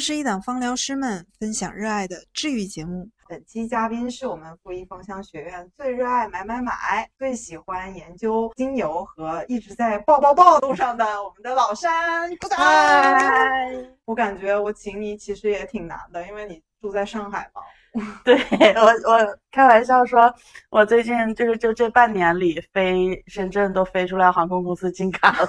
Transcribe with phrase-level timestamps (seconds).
[0.00, 3.06] 这是一档芳疗师们分享热爱的治愈节目。
[3.28, 12.30] 本期嘉宾是我们富一芳香学院最热爱买买买、最喜欢研究精油和一直在爆爆爆路上的我们的老山。
[12.50, 13.70] 嗨，
[14.06, 17.60] 我感觉我请你其实也挺难的，因为你住在上海嘛。
[18.24, 18.34] 对
[18.76, 20.34] 我，我开玩笑说，
[20.70, 25.46] 我最近就是就这半年里飞深圳都飞出来航空公司金卡了，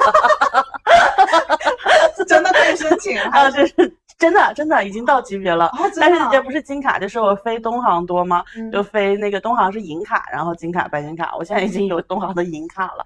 [2.28, 3.98] 真的可以申请啊，就是。
[4.20, 8.44] 真的，真的已经到级别了，但是这不是金卡，就是我飞东航多吗？
[8.72, 13.04] 就飞那个东航是银卡，然后金卡、白金卡，我现在已经有东航的银卡了。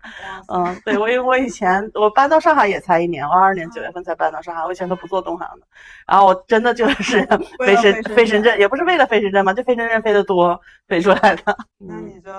[0.54, 5.66] 嗯，对我因为我以前我搬到上海也才一年，我二二年九月份才搬到上海，我以前都不坐东航的，
[6.06, 7.26] 然后我真的就是
[7.66, 11.58] 飞深飞深圳，也不是为了飞深圳嘛，就飞深圳飞得多飞出来的。
[11.78, 12.30] 那你这。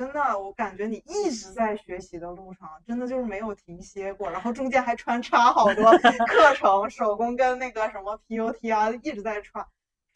[0.00, 5.84] 真的，我感觉你一直在学习的路上，真的就是没有停歇过，然后中间还穿插好多
[6.26, 9.62] 课程，手工跟那个什么 PUT 啊，一直在穿。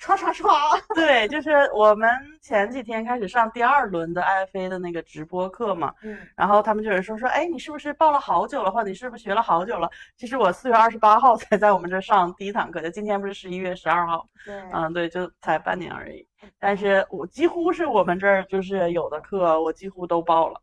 [0.05, 0.51] 刷刷刷！
[0.95, 2.11] 对，就是我们
[2.43, 9.89] 前几天开始上第二轮的 IFA 的那个直播课嘛，嗯，然后他们就是说说，哎，你是不是报了好久了，或者你是不是学了好久了？
[10.15, 16.27] 其实我四月二十八号才在我们这上第一堂课，就今天不是十一月十二号，对，嗯，对，就才半年而已。
[16.59, 20.61] 但是我几乎是我们这儿就是有的课，我几乎都报了，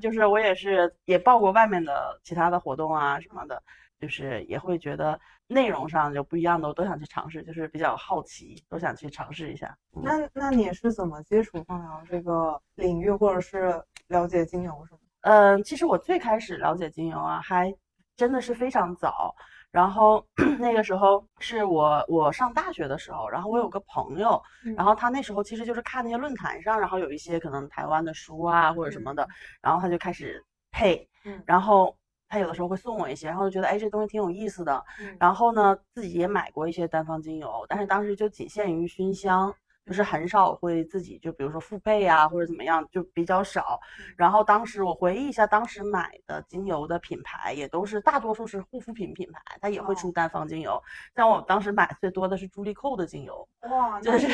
[0.00, 3.62] 就是我也是也报过外面的其他的活动啊什么的，
[4.00, 5.16] 就是也会觉得。
[5.52, 9.76] 内容上有不一样的，我都想去尝试，就是比较好奇，都想去尝试一下。
[9.90, 14.98] 那那你是怎么接触芳疗这个领域，或者是了解精油什么？
[15.20, 17.72] 嗯，其实我最开始了解精油啊，还
[18.16, 19.34] 真的是非常早。
[19.70, 20.26] 然后
[20.58, 24.42] 那个时候是我我上大学的时候，然后我有个朋友，
[24.76, 29.26] 然后他那时候其实就是看那些论坛上，然后有一些可能台湾的书啊或者什么的，
[29.60, 31.08] 然后他就开始配，
[31.46, 31.96] 然后。
[32.32, 34.82] 他有的时候会送我一些，然后就觉得哎，这东西挺有意思的。
[35.20, 39.54] 然后呢，自己也买过一些单方精油，但是当时就仅限于熏香。
[39.84, 43.80] 就是很少会自己就比如说复配啊或者怎么样就比较少，
[44.16, 50.80] 然后当时我回忆一下，当时买的精油的品牌也都是大多数是护肤品品牌，它也会出单方精油。
[51.16, 54.28] 像我当时买最多的是朱莉蔻的精油，哇，就是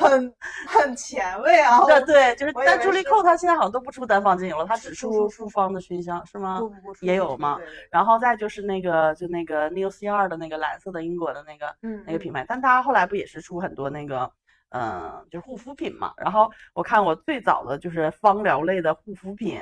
[0.00, 0.34] 很
[0.66, 1.78] 很前卫啊。
[1.86, 6.60] 对 对，就是但朱莉蔻它现在好像都不出单方精油了，它只出复方的熏香是吗？
[7.02, 7.58] 也有吗？
[7.92, 14.28] 然后再就是那个就那个 Neo C 二的那个蓝色的英国的那个那个品牌，但它后来不也是出很多那个。
[14.70, 16.12] 嗯，就是护肤品嘛。
[16.16, 19.60] 然后我看我最早的就是芳疗类的护肤品，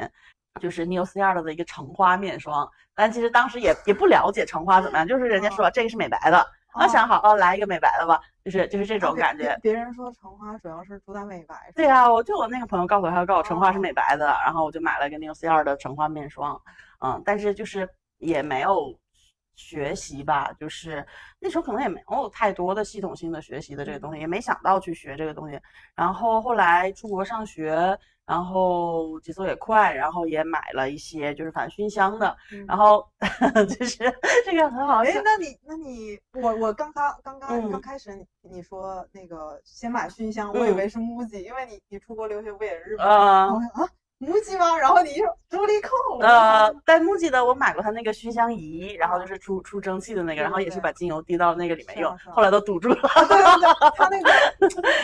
[0.61, 2.69] 就是 Neo 二的一个橙花面霜。
[2.95, 9.57] 但其实当时也也不了解橙花怎么样，就是人家说这个是美白的，我想好哦，来一个美白的吧，就是就是这种感觉。
[9.63, 11.71] 别人说橙花主要是主打美白。
[11.75, 16.61] 对啊，我就我那个朋友告诉我，他告诉我橙花是美白的，然后我就买了一个 Neo 二的橙花面霜。
[17.01, 18.99] 嗯，但是就是也没有。
[19.57, 21.05] 学习吧，就是
[21.41, 25.59] 那时候可能也没有太多的系统性的学习的这个东西，也没想到去学这个东西。
[25.95, 32.37] 然后后来出国上学，然后节奏也快，然后也买了一些就是反熏香的。
[32.69, 33.07] 然后
[33.79, 34.05] 就是
[34.45, 35.03] 这个很好。
[35.03, 43.49] 哎，那你那你我我刚刚刚刚刚开始你你说那个先买熏香，我以为是木吉，因为你你出国留学不也是日本啊？
[44.19, 44.77] 木吉吗？
[44.79, 45.91] 然后你说朱莉蔻？
[46.23, 52.97] 呃，带木吉的我买过他那个熏香仪，然后就是出出蒸汽的那个，然后也是把精油滴到那个里面用，后来都堵住了。
[53.95, 54.31] 他那个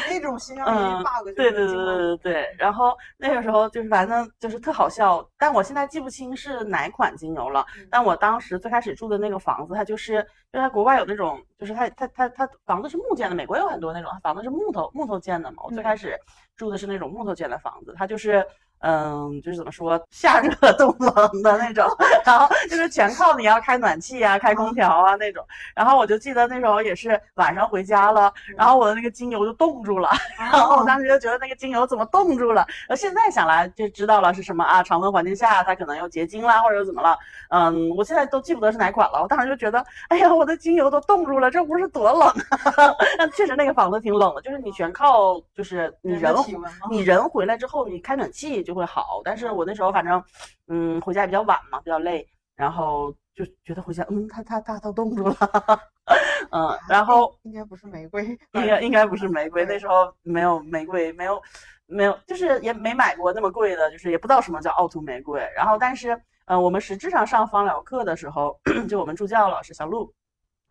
[0.08, 2.56] 那种熏香仪 bug 对对对对对对。
[2.58, 7.66] 然后那个时候就是反正就是特好笑，但我现在记不清是哪款精油了。
[7.90, 15.62] 但我当时最开始住的那个房子，它就是就它国外有那种，就是它它它它房子是木建的，美国有很多那种房子是木头木头建的嘛。
[15.64, 16.18] 我最开始
[16.56, 18.42] 住的是那种木头建的房子，它就是。
[18.82, 21.86] 嗯，就是怎么说，夏热 冬冷的那种，
[22.24, 25.44] 然后就是全靠你要开暖气啊，开空调啊那种。
[25.74, 32.66] 然后我就记得那时候也是晚上回家了，然后我的那个精油就冻住了，然后我当时就觉得那个精油怎么冻住了。
[32.88, 37.16] 然后现在想来就知道了是什么啊，常温环境下它可能又结晶啦，或者又怎么了。
[37.50, 39.22] 嗯，我现在都记不得是哪款了。
[39.22, 42.34] 我当时就觉得，哎呀，我的精油都冻住了，这不是多冷？
[43.16, 46.34] 但确实那个房子挺冷的，就是你全靠就是你人
[46.90, 48.71] 你人回来之后你开暖气就。
[48.72, 50.24] 就会好，但是我那时候反正，
[50.68, 52.26] 嗯，回家比较晚嘛，比较累，
[52.56, 55.36] 然后就觉得回家，嗯，他他他都冻住了，
[56.50, 58.24] 嗯，然后应该不是玫瑰，
[58.54, 61.38] 应该应该不是玫瑰，那时候没有玫瑰，没有
[61.84, 68.58] 没有，就是也没买过那么贵的，就是也不知道什么叫奥图玫瑰，然后但是，呃，我们实质上上芳疗课的时候，
[68.88, 70.10] 就我们助教老师小鹿。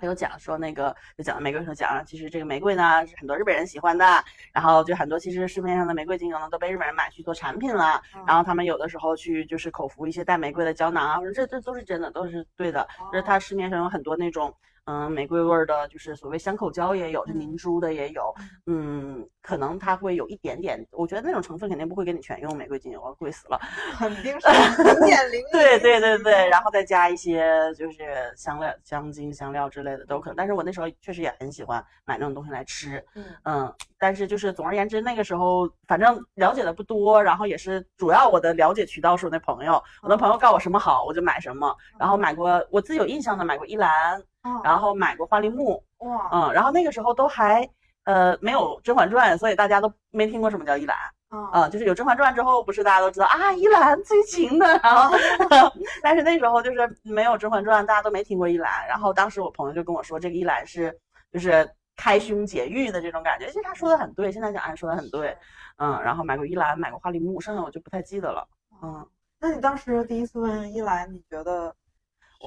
[0.01, 4.03] 他有讲说那个就讲玫瑰时候讲，其实这个玫瑰呢是很多日本人喜欢的，
[4.51, 14.51] 然后就很多其实市面上的玫瑰精油呢都被日本人买去做产品了，然后他们有的时候去就是口服一些带玫瑰的胶囊啊，这这都是真的，都是对的，就是它市面上有很多那种。
[14.91, 18.33] 嗯，玫瑰味儿的，就是所谓香口胶也有，就嗯凝珠的也有，
[18.65, 23.57] 嗯，可能它会有一点点，我觉得那种成分肯定不会给你全用玫瑰精油啊，贵死了。
[23.97, 25.41] 肯定是零点零。
[25.53, 30.35] 对对对对，然后再加一些就是香料、香精、香料之类的都可能。
[30.35, 47.67] 但是我那时候确实也很喜欢买那种东西来吃，嗯嗯，但是就是总而言之，那个时候反正了解的不多，然后也是主要我的了解渠道是我那朋友，我的朋友告诉我什么好我就买什么，然后买过我自己有印象的买过依兰，哦然后买过花梨木，哇，嗯，然后那个时候都还
[48.05, 50.97] 呃没有《甄嬛传》，所以大家都没听过什么叫依兰。
[51.29, 55.15] 啊啊、就是有《甄嬛传》之后，不是大家都知道啊，依兰最勤的，然后，
[56.03, 58.85] 但是那时候就是没有《甄嬛传》，大家都没听过依兰。
[58.85, 60.93] 然后当时我朋友就跟我说，这个依兰是
[61.31, 61.65] 就是
[61.95, 63.47] 开胸解玉的这种感觉。
[63.47, 65.37] 其实他说的很对，现在想，哎，说的很对，
[65.77, 66.01] 嗯。
[66.03, 68.45] 然后买过依兰，买过花梨木，剩下我就不太记得了，
[68.83, 69.07] 嗯。
[69.39, 71.73] 那你当时第一次问依兰，你觉得？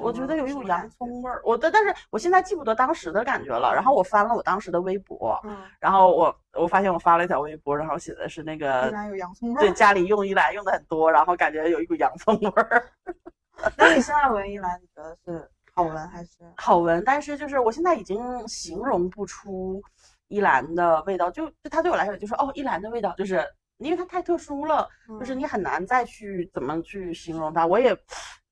[0.03, 3.73] 我觉得有一股洋葱味儿，我的，但是我现在记不得当时的感觉了。
[3.75, 9.73] 然后我翻了我当时的微博，嗯，然后我我发现我发了一条微博，然后写的是那依个兰有洋葱味对。
[9.73, 12.85] 家里用依兰用的很多，然后感觉有一股洋葱味儿。
[13.77, 16.31] 那你现在闻依兰，你觉得是好闻还是？
[16.57, 19.81] 好闻，但是就是我现在已经形容不出
[20.29, 23.45] 依兰的味道，就就它对我来说就是哦，依兰的味道，就是
[23.79, 24.89] 因为它太特殊了，
[25.21, 27.67] 就是嗯你很难再去怎么去形容它。
[27.67, 27.97] 我也，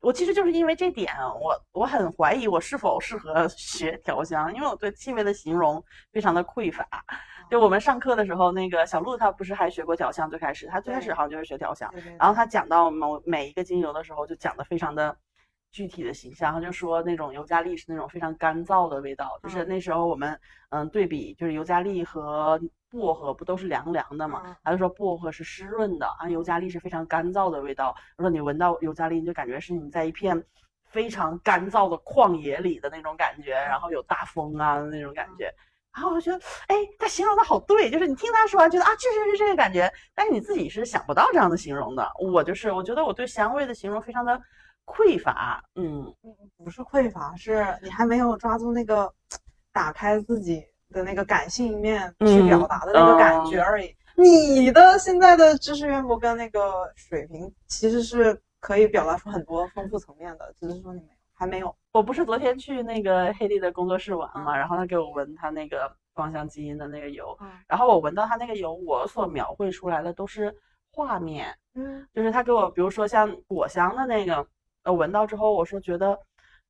[0.03, 5.83] 我其实就是因为这点，我我很怀疑我是否适合学调香，因为我对气味的形容
[6.13, 6.85] 非常的匮乏。
[7.49, 11.89] 就我们上课的时候，那个小鹿他不是还学过调香，最开始他最开始好像就是学调香，
[12.19, 15.17] 然后他讲到某每一个精油的时候，就讲的非常的
[15.71, 20.37] 具体的形象，他就说那种尤加利是那种非常干燥的味道，就是嗯那时候我们
[20.71, 22.61] 嗯对比，就是尤加利和
[22.93, 30.41] 薄荷不都是凉凉的嘛嗯，他就说薄荷是湿润的，啊尤加利是非常干燥的味道，他说你闻到尤加利，你就感觉是你在一片。
[30.93, 35.51] 非常干燥的旷野里的那种感觉，然后有大风啊那种感觉，
[35.91, 42.07] 然后我就觉得，哎，他形容的好对，就是你听他说完，觉得啊，确实是这个感觉，但是你自己是想不到这样的形容的。
[42.19, 44.39] 我就是，我觉得我对香味的形容非常的
[44.85, 46.15] 匮乏，嗯，
[46.59, 49.11] 不是匮乏，是你还没有抓住那个
[49.73, 50.63] 打开自己
[50.93, 53.93] 的那个感性一面去嗯表达的那个感觉而已。
[54.15, 56.61] 你的现在的知识渊博跟那个
[56.95, 61.75] 水平其实是可以表达出很多丰富层面的，只是说你没有，还没有。
[61.93, 70.55] 我不是昨天去那个黑弟的工作室玩嘛，嗯然后他给我闻他那个芳香基因的那个油，嗯然后我闻到他那个油，我所描绘出来的都是
[70.91, 74.47] 画面，嗯就是他给我，比如说像果香的那个，
[74.85, 76.19] 呃，闻到之后，我说觉得，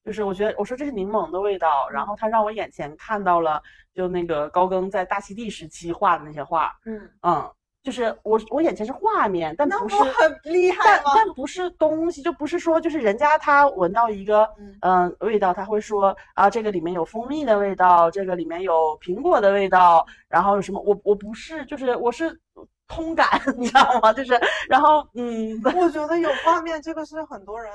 [0.05, 3.63] 就是我觉得我说这是柠檬的味道，然后他让我眼前看到了，
[3.95, 7.51] 就那个高更在大溪地时期画的那些画，嗯，嗯，
[7.83, 11.13] 就是我我眼前是画面，但那不是很厉害但吗？
[11.15, 22.37] 但不是东西，就不是说就是人家他闻到一个嗯嗯、味道，他会说啊这个里面有蜂蜜的味道，这个里面有苹果的味道，然后有什么我我不是就是我是
[22.89, 24.13] 通感， 你知道吗？
[24.13, 24.39] 就是
[24.69, 27.73] 然后嗯我觉得有画面，这个是很多人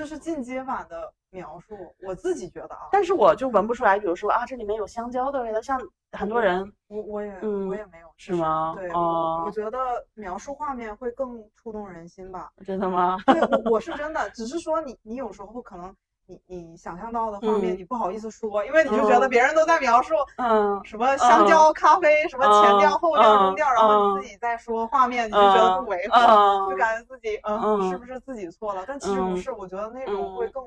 [0.00, 1.76] 就是进阶版的描述。
[2.02, 5.78] 我自己觉得啊，但是我就闻不出来，比如说啊这里面有香蕉的味道，像
[6.12, 9.78] 很多人我我也、嗯我也没有，是吗对，哦我我觉得
[10.14, 12.50] 描述画面会更触动人心吧。
[12.64, 13.18] 真的吗？
[13.26, 15.94] 对，我我是真的，只是说你你有时候可能
[16.30, 28.84] 你你想象到的画面，嗯你不好意思说，因为你就觉得别人都在描述嗯什么香蕉、咖啡，什么前调、后调、嗯中调，然后你自己在说画面，你就觉得不违和，嗯就感觉自己嗯嗯是不是自己错了？
[28.86, 30.64] 但其实不嗯是，我觉得那种会嗯更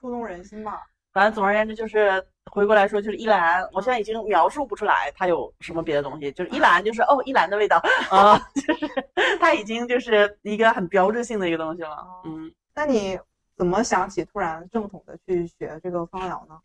[0.00, 0.80] 触动人心吧。
[1.12, 7.76] 反正总而言之，就是回过来说，就是依兰，我现在已经描述不出来它有什么别的东西，就是依兰，就是哦，依兰的味道
[8.10, 8.86] 啊，就是
[9.38, 12.22] 它已经就是一个很标志性的一个东西了哦。
[12.24, 13.18] 嗯，那你
[13.62, 16.58] 怎么想起突然正统的去学这个芳疗呢？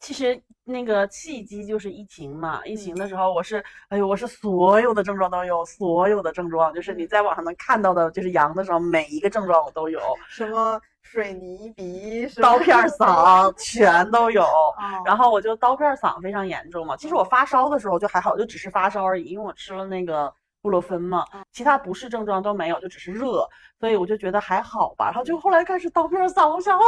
[0.00, 14.42] 其实那个契机就是疫情嘛，疫情的时候我是，哎呦，我是所有的症状都有，所有的症状，就是你在网上能看到的，就是阳的时候，每一个症状我都有， 什么水泥鼻、刀片儿嗓 全都有。
[14.42, 16.96] 啊，然后我就刀片嗓非常严重嘛。
[16.96, 23.48] 其实我发烧的时候就还好，就只是发烧而已，因为我吃了那个布洛芬嘛，其他不适症状都没有，就只是热，
[23.78, 25.06] 所以我就觉得还好吧。
[25.06, 26.82] 然后就后来开始刀片嗓，我想哦，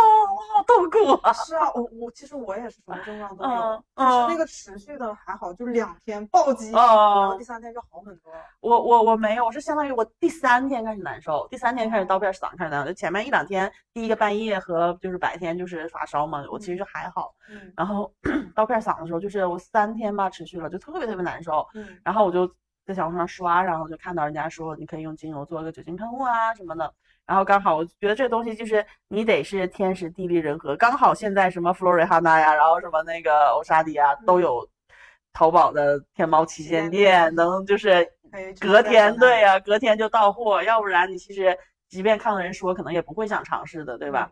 [0.55, 1.33] 好痛苦啊。
[1.33, 8.31] 是啊，我我其实我也是什么症状都有嗯，但是嗯那个持续的还好，就两天暴击，然后哦第，三天就好很多。
[8.61, 17.33] 我我我没有，我是相当于我第三天开始难受，第三天开始刀片嗓开始难受，就前面一两天，第一个半夜和就是白天就是发烧嘛，我其实就还好。
[17.50, 18.11] 嗯然后
[18.55, 21.67] 刀片嗓的时候，就是我三天吧持续了，就特别特别难受。
[21.75, 22.50] 嗯然后我就
[22.84, 26.92] 在小红书上刷，然后就看到人家说你可以用精油做一个酒精喷雾啊什么的，
[27.26, 34.68] 然后刚好我觉得这个东西就是你得是天时地利人和，刚好现在什么弗洛瑞哈娜呀，然后什么那个欧莎迪啊都有
[35.32, 38.06] 淘宝的天猫旗舰店，能就是
[38.60, 41.56] 隔天对呀，隔天就到货，要不然你其实
[41.88, 44.30] 即便看到人说，可能也不会想尝试的，对吧？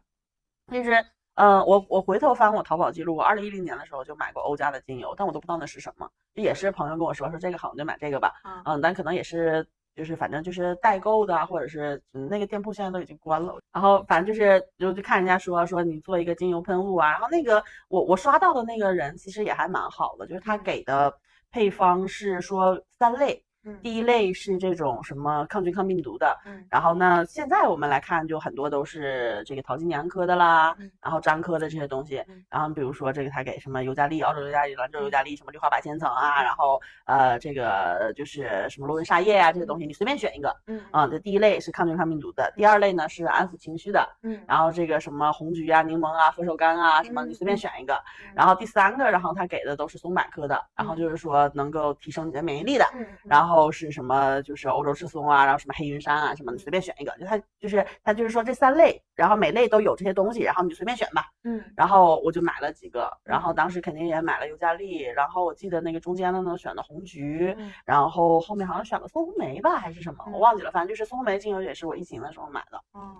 [0.71, 0.93] 其实。
[1.41, 8.35] 嗯，我我回头翻我淘宝记录，我二零一零年的时候就买过欧家的精油，但我都不知道那是什么，也是朋友跟我说说这个好，就买这个吧。
[8.67, 9.67] 嗯，但可能也是
[9.97, 13.57] 就是反正就是代购的，或者是那个店铺现在都已经关了。
[13.73, 21.11] 然后反正就是就就看人家说说你做一个精油喷雾啊，然后那个我我刷到的那个人其实也还蛮好的，就是他给的
[21.51, 23.43] 配方是说三类。
[23.83, 48.01] 第一类是这种什么抗菌抗病毒的，嗯，然后呢，现在我们来看，就很多都是这个淘金娘科的啦，然后樟科的这些东西，然后比如说这个他给什么尤加利、澳洲尤加利、兰州尤加利，什么氯化百千层啊，然后呃这个就是什么罗纹沙叶啊这些东西，你随便选一个，嗯，啊，这第一类是抗菌抗病毒的，第二类呢是安抚情绪的，嗯，然后这个什么红菊啊、柠檬啊、佛手柑啊什么，你随便选一个，
[48.35, 50.95] 然后第三个，然后他给的都是松柏科的，然后。
[51.01, 52.85] 就是说能够提升你的免疫力的，
[53.25, 53.50] 然后。
[53.51, 54.41] 然后是什么？
[54.43, 57.11] 就是欧洲赤松啊，然后什么黑云山啊，什么的随便选一个。
[57.19, 61.25] 就它就是它就是说这三类，然后每类都有这些东西，然后你就随便选吧。
[61.43, 61.61] 嗯。
[61.77, 67.53] 然后我就买了几个，然后当时肯定也买了尤加利，然后我记得那个中间的呢选的红橘，
[67.85, 70.71] 然后后面好像选了松红梅吧，还是什么，我忘记了。
[70.71, 72.81] 反正就是松红梅精油也是我疫情的时候买的。
[72.95, 73.17] 嗯。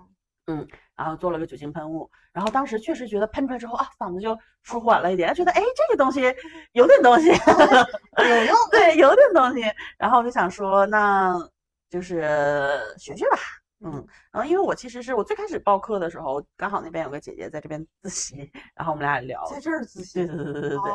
[0.47, 6.21] 嗯，然后做了个酒精喷雾，然后当时确实觉得喷出来之后啊，嗓子就舒缓了一点，觉得哎，这个东西
[6.73, 7.29] 有点东西，
[8.17, 9.63] 有用，对，有点东西。
[9.97, 11.33] 然后我就想说，那
[11.89, 12.27] 就是
[12.97, 13.37] 学学吧，
[13.85, 20.91] 嗯，然后因为我其实是我最开始报课的时候，刚好那边有个姐姐在这边自习，然后我们俩聊，在这儿自习，对对对对对对，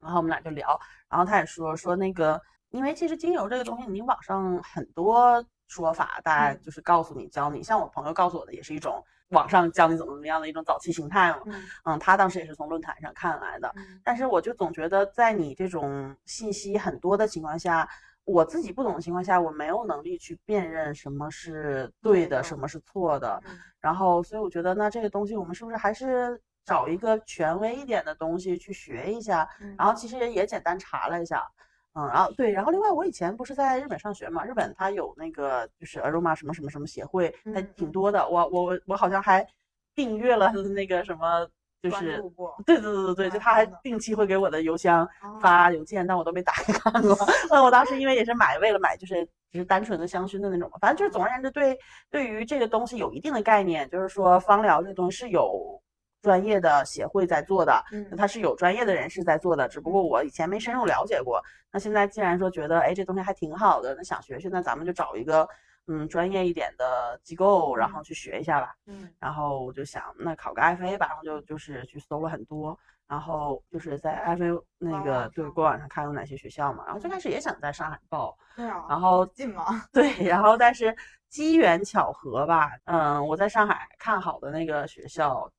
[0.00, 0.78] 然后我们俩就聊，
[1.08, 5.42] 然后她也说说那个，因为其实精油这个东西，你网上很多。
[5.70, 11.38] 说法大家就是告诉你教你，像我朋友告诉我的也是一种网上教你怎么怎么样的一种早期形态嘛。
[11.84, 13.72] 嗯，他当时也是从论坛上看来的。
[14.02, 17.88] 但是我就总觉得在你这种信息很多的情况下，
[18.24, 23.40] 我自己不懂的情况下，我没有能力去辨认什么是对的，什么是错的。
[23.78, 29.48] 然后，所以我觉得那这个东西我们是不是还是找一个权威一点的东西去学一下？
[29.78, 31.48] 然后其实也简单查了一下。
[31.94, 38.28] 嗯，然后对，然后另外我以前不是在日本上学嘛，日本它有那个就是 aroma 什么什么什么协会，还挺多的。
[38.28, 39.46] 我我我好像还
[39.94, 41.48] 订阅了 那个什么，
[41.82, 42.22] 就是
[42.64, 45.08] 对对对对对，就他还定期会给我的邮箱
[45.40, 47.16] 发邮件，但我都没打开看过。
[47.50, 51.76] 嗯，我当时因为也是买，为了买就是只是单纯的香薰的那种嘛，反正就是总而言之，对
[52.08, 55.82] 对于这个东西有一定的概念，就是说芳疗这东西是有。
[56.22, 61.42] 专业的协会在做的，嗯，他是有专业的人士在做的，只不过我以前没深入了解过。
[61.72, 65.48] 那现在既然说觉得，哎，这东西还挺好的，那想学，现在咱们就找一个，
[65.86, 68.74] 嗯，专业一点的机构，然后去学一下吧。
[68.86, 76.84] 嗯，然后我就想，那考个 FA 吧，然后就就是去搜了很多，然后就是在 FA 那个对官网上看有哪些学校嘛。
[76.84, 79.84] 然后最开始也想在上海报，对啊，然后近吗？
[79.92, 80.94] 对，然后但是
[81.28, 85.50] 机缘巧合吧，嗯，我在上海看好的那个学校。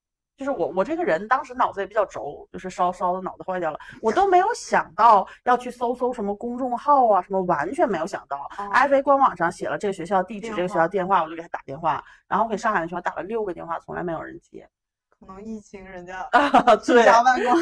[0.42, 8.50] 就是我，我这个人当时脑子也比较轴，就是烧烧的脑子坏掉了，我都没有想到要去搜搜什么公众号啊，什么完全没有想到。
[8.72, 14.68] 艾薇官网上写了这个学校地址，这个学校电话，我就给他打电话，然后给上海的学校打了六个电话，从来没有人接。
[15.20, 17.06] 可能疫情人家 啊，对。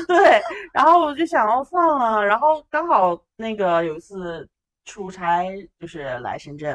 [0.08, 4.48] 对，然后我就想要算了，然后刚好那个有一次
[4.86, 5.44] 出差
[5.78, 6.70] 就是来深圳，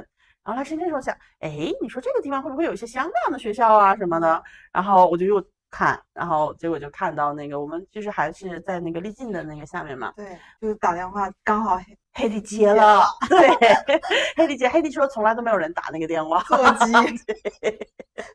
[0.45, 4.43] 然后来深圳时候想，哎，你说这个地方会不会有一些香港的学校啊什么的？
[4.71, 5.43] 然后我就又。
[5.75, 10.13] 看，然后结果就看到那个，我们其实还是在那个丽进的那个下面嘛。
[10.15, 11.77] 对，就是打电话，刚好
[12.13, 13.05] 黑弟接了。
[13.29, 13.49] 对，
[14.37, 16.41] 黑弟接，黑弟说从来都没有人打那个电话。
[16.43, 16.93] 座机。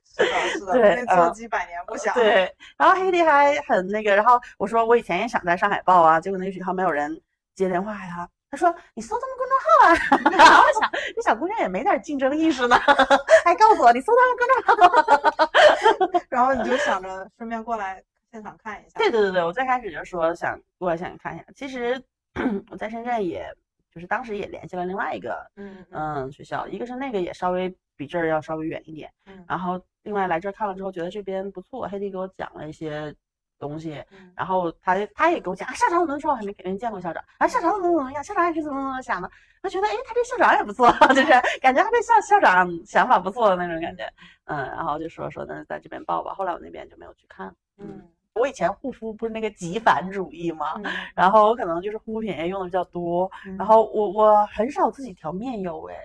[0.04, 0.74] 是的，是的。
[0.74, 2.14] 对，座机百年不响。
[2.14, 7.22] 对，然后黑弟还很那个，然后我说我以前也想在上海报啊，结果那个学校没有人
[7.56, 8.28] 接电话呀。
[8.52, 12.76] 他说：“你搜他们公众号啊？” 然后我想，这小姑娘也没点竞争意识呢，
[13.46, 16.22] 还告诉我你搜他们公众号。
[16.30, 18.98] 然后你就想着顺便过来现场看一下。
[18.98, 21.46] 对对对对，我最开始就说想过来想看一下。
[21.56, 22.02] 其实
[22.72, 23.46] 我在深圳，也
[23.94, 33.14] 就是当时也联系了另外一个嗯嗯学校，一个是那个也稍微比这儿要稍微远一点，嗯，然后另外来这儿看了之后觉得这边不错，黑弟给我讲了一些。
[33.60, 34.02] 东西，
[34.36, 39.30] 然后他他也给我讲啊，校长怎么说，我还没没见过校长，啊，校长怎么怎么样，校长也是怎么怎么想的，
[39.62, 44.12] 他觉得，哎，他这校长也不错， 就是感觉他这校校长想法不错的那种感觉，
[44.46, 48.02] 嗯，然后就说说那在这边报吧，后来我那边就没有去看，嗯，
[48.34, 50.80] 我以前护肤不是那个极繁主义嘛，
[51.14, 55.96] 然后我可能就是护肤品也用的比较多，然后我我很少自己调面油，哎。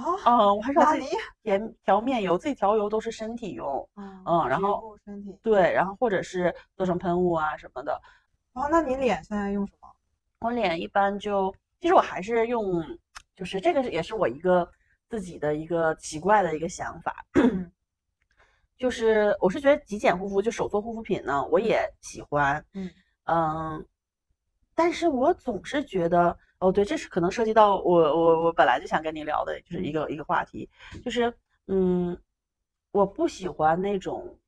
[0.00, 1.16] 啊，嗯，我很少哪里自己？
[1.42, 5.38] 调调面油，自己调油都是身体用，嗯然后身体。
[5.42, 8.00] 对，然后或者是做成喷雾啊什么的。
[8.52, 9.88] 哦，那你脸现在用什么？
[10.40, 12.82] 我脸一般就，其实我还是用，
[13.36, 14.68] 就是这个也是我一个
[15.08, 17.70] 自己的一个奇怪的一个想法，嗯
[18.78, 22.90] 就是我是觉得极简护肤就手做护肤品呢，我也喜欢，嗯
[23.24, 23.86] 嗯，
[24.74, 30.70] 但是我总是觉得，哦，对，这是可能涉及到我我我本来就想跟你聊的，就是一个一个话题，
[31.04, 31.34] 就是
[31.66, 32.16] 嗯，
[32.92, 34.38] 我不喜欢那种，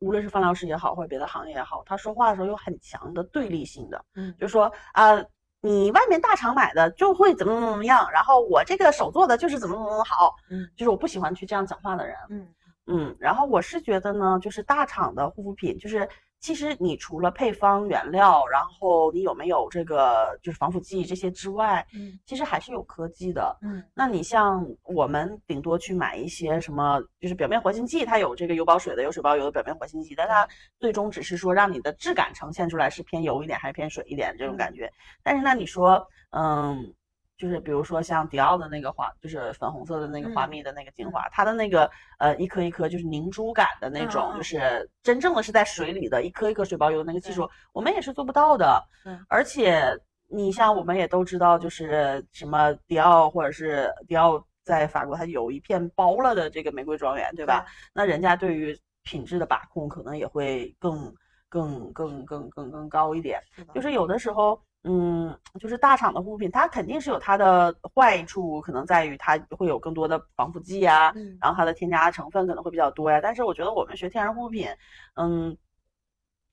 [0.00, 5.24] 无论是方疗师也好，或者别的行业也好，他说话的时候有很强的对立性的，嗯就说啊。
[5.62, 12.14] 你外面大厂买的就会怎么怎么怎么样，然后我这个手做的就是怎么怎么怎么好，嗯就是我不喜欢去这样讲话的人。
[12.28, 12.46] 嗯
[12.86, 16.08] 嗯，然后我是觉得呢，就是大厂的护肤品，就是
[16.40, 23.56] 其实你除了配方、原料，然后你有没有这个就是防腐剂这些之外，嗯其实还是有科技的。
[23.62, 30.46] 嗯那你像我们顶多去买一些什么，就是表面活性剂，它有这个油保水的，有水包油的表面活性剂，但它
[30.78, 34.88] 最终只是说让你的质感呈现出来是偏油一点还是偏水一点这种感觉。
[35.22, 36.94] 但是那，你说，嗯，
[37.38, 48.82] 就是比如说像迪奥的那个花，就是粉红色的那个花嗯蜜的那个精华，它的那个呃一颗一颗就是凝珠感的那种，就是真正的是在水里的一颗一颗水包油的那个技术，我们也是做不到的。
[49.04, 49.84] 对而且
[50.28, 57.64] 你像我们也都知道，就是什么迪奥或者是迪奥在法国，它有一片包了的这个玫瑰庄园，对吧？？
[57.92, 61.14] 那人家对于品质的把控可能也会更
[61.48, 63.40] 更更更更更高一点。
[63.72, 73.20] 就是有的时候，嗯，就是大厂的护肤品，它肯定是有它的坏处，可能在于它会有更多的防腐剂啊，嗯然后它的添加成分可能会比较多呀。
[73.22, 74.68] 但是我觉得我们学天然护肤品，
[75.16, 75.56] 嗯。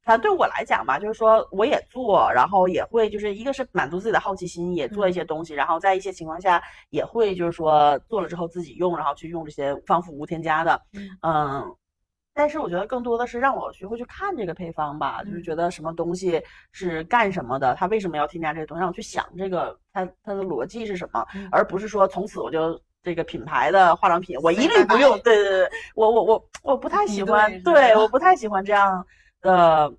[0.06, 11.75] 反正对我来讲吧，就是说我也做，然后也会就是一个是满足自己的好奇心，也做一些东西，然后在一些情况下也会就是说做了之后自己用，然后去用这些防腐无添加的，嗯嗯，
[12.34, 25.20] 但是我觉得更多的是让我学会去看这个配方吧，就是嗯觉得什么东西是干什么的，它为什么要添加这个东西，让我去想这个它它的逻辑是什么，嗯而不是说从此我就这个品牌的化妆品我一律不用。
[25.20, 29.05] 对对对，我我我我不太 喜欢对，我不太喜欢这样
[29.42, 29.94] 的。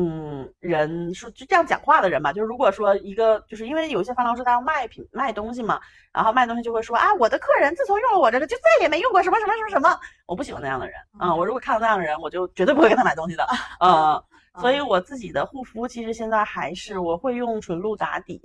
[0.00, 5.78] 嗯，人说就这样讲话的人吧，就是如果说一个，就是因为有些发廊师他要卖品卖东西嘛，
[6.12, 10.96] 然后卖东西就会说啊，我的客人自从用了我这个就再也没用过什么什么什么什么，我不喜欢那样的人。
[11.18, 13.46] 啊、我如果看到那样的人，我就绝对不会跟他买东西的，
[13.84, 14.22] 嗯，
[14.60, 18.40] 所以我自己的护肤其实现在还是我会用纯露打底，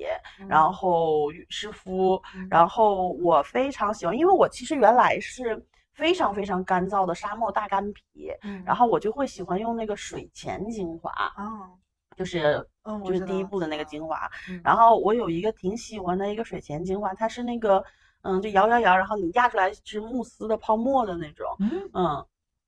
[0.49, 2.47] 然后湿敷，嗯。
[2.49, 5.63] 然后我非常喜欢，因为我其实原来是
[5.95, 11.69] 非常非常干燥的沙漠大干皮，嗯然后我就会喜欢用那个水前精华，啊
[12.15, 14.29] 就是嗯，就是第一步的那个精华。
[14.49, 17.84] 嗯然后我有一个挺喜欢的一个水前精华，它是那个
[18.21, 22.25] 嗯，就摇摇摇，然后你压出来是慕斯的泡沫的那种，嗯，嗯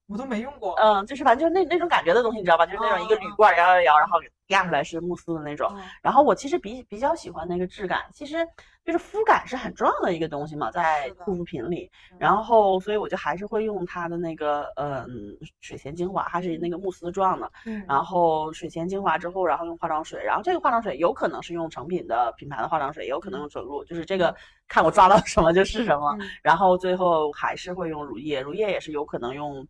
[0.07, 0.73] 我都没用过。
[0.75, 2.65] 嗯，就是反正就是那那种感觉的东西，你知道吧？
[2.65, 5.69] 就是那种一个铝罐摇摇摇，然后压出来是慕斯的那种。
[5.75, 8.47] 嗯然后我其实比比较喜欢那个质感，其实
[8.85, 11.91] 就是肤感是很重要的一个东西嘛，在护肤品里。
[12.11, 15.05] 嗯然后所以我就还是会用它的那个嗯
[15.59, 17.51] 水前精华，它是那个慕斯状的。
[17.65, 24.33] 嗯然后水前精华之后，然后用化妆水，然后这个化妆水有可能是用成品的品牌的化妆水，也有可能用纯露，就是这个
[24.69, 26.15] 看我抓到什么就是什么。
[26.21, 29.67] 嗯然后最后还是会用乳液，乳液也是有可能用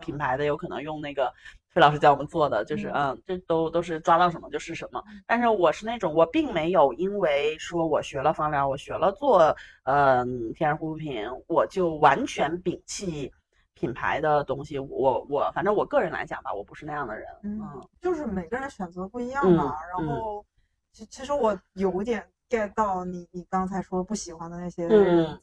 [0.00, 1.32] 品牌的，有可能用那个
[1.70, 5.02] 费老师教我们做的，就是嗯嗯，这都都是抓到什么就是什么。
[5.26, 9.54] 但是我是那种我并没有因为说我学了芳疗，我学了做
[9.84, 13.32] 嗯天然护肤品，我就完全摒弃
[13.74, 14.78] 品牌的东西。
[14.78, 17.26] 我我反正我个人来讲吧，我不是那样的人。
[17.42, 19.76] 嗯嗯，就是每个人选择不一样嗯嘛。
[19.96, 20.44] 然嗯后，
[20.92, 24.88] 其其实我有点 get 到你你刚才说不喜欢的那些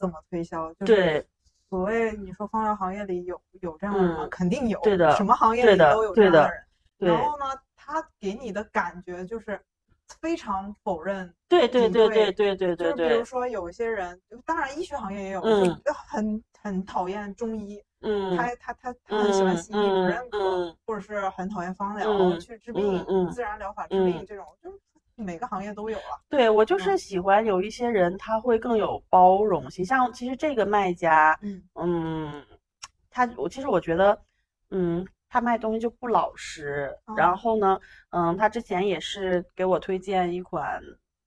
[0.00, 1.26] 怎么推销，就是对
[1.76, 4.26] 所谓你说方疗行业里有有这样的人吗？
[4.30, 4.80] 肯定有。
[4.80, 5.14] 对的。
[5.14, 6.64] 什么行业里都有这样的人。
[6.96, 7.44] 然后呢，
[7.76, 9.60] 他给你的感觉就是
[10.22, 11.30] 非常否认。
[11.46, 12.76] 对对对对对对。
[12.76, 17.78] 就是比如说有一些人，当然医学行业也有，就很很讨厌中医。
[18.00, 18.34] 嗯。
[18.34, 24.78] 他他他他很喜欢西医，不认可，或者是很讨厌方疗，去治病，自然疗法治病这种，就是。
[25.16, 26.20] 每个行业都有了。
[26.28, 32.44] 对我就嗯是喜欢有一些人他会更有包容性，像其实这个卖家，嗯嗯，
[33.10, 34.18] 他我其实我觉得，
[34.70, 36.94] 嗯，他卖东西就不老实。
[37.06, 40.80] 哦然后呢，嗯，他之前也是给我推荐一款，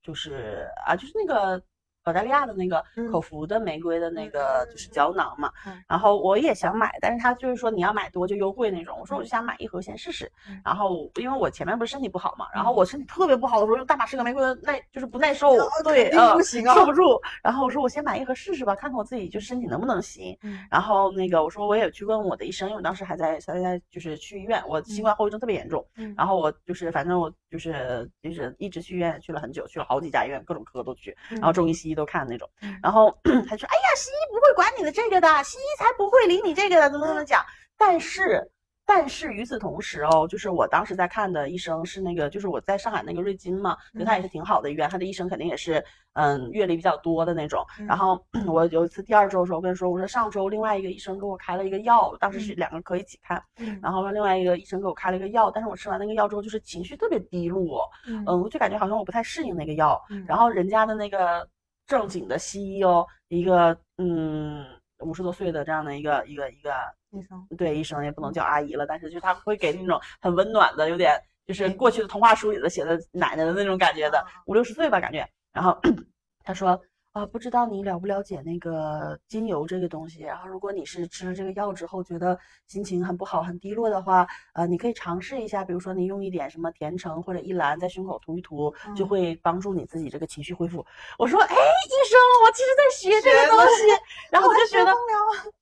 [0.04, 1.62] 就是啊，就是那个
[2.04, 3.10] 保加利亚的那个嗯。
[3.12, 20.38] 口服的玫瑰的那个嗯就是胶囊嘛嗯，然后我也想买，但是他就是说你要买多就优惠那种，我说我就想买一盒先试试嗯，然后因为我前面不是身体不好嘛，然后我身体特别不好的时候用大马士革玫瑰耐就是不耐受啊，对，不行啊受不住，然后我说我先买一盒试试吧，看看我自己就身体能不能行。
[20.44, 20.60] 嗯。
[20.70, 26.14] 然后那个我说我也去问我的医生，因为我当时还在还在就是去医院，我新冠后遗症特别严重，嗯。
[26.18, 37.46] 然后我就是反正我就是就是一直去医院去了很久，去了好几家医院，各种科都去，然后中医西医都看那种嗯，然后 他说哎呀西医不会管你的这个的，西医才不会理你这个的，怎么怎么讲，
[37.78, 38.52] 但是。
[38.92, 47.64] 但是与此同时哦，就是我当时在看的医生是那个，就是我在上海那个瑞金嘛，就他也是挺好的医院，他的医生肯定也是嗯阅历比较多的那种。
[47.88, 53.80] 然后 我有一次第二周的时候，我跟他说，我说上周另外一个医生给我开了一个药，当时是两个科一起看，嗯。
[53.80, 58.24] 然后另外一个医生给我开了一个药，但是我吃完那个药之后，就是情绪特别低落，嗯。
[58.26, 60.02] 嗯，我就感觉好像我不太适应那个药。
[60.10, 60.26] 嗯。
[60.28, 61.48] 然后人家的那个
[61.86, 64.66] 正经的西医哦，一个嗯
[65.02, 66.74] 五十多岁的这样的一个一个一个
[67.12, 75.28] 医生对医生也不能叫阿姨了，但是就他会给那种很温暖的，有点就是嗯过去的童话书里的写的奶奶的那种感觉的啊，五六十岁吧感觉。
[75.52, 75.78] 然后
[76.44, 76.80] 他说
[77.20, 80.22] 啊，不知道你了不了解那个精油这个东西。
[80.22, 90.86] 然后如果你是吃了这个药之后觉得心情很不好、很低落的话，呃，你可以尝试一下，比如说你用一点什么甜橙或者依兰在胸口涂一涂，就嗯会帮助你自己这个情绪恢复。
[91.18, 93.84] 我说，哎，医生，我其实在学这个东西，
[94.32, 94.94] 然后我就觉得。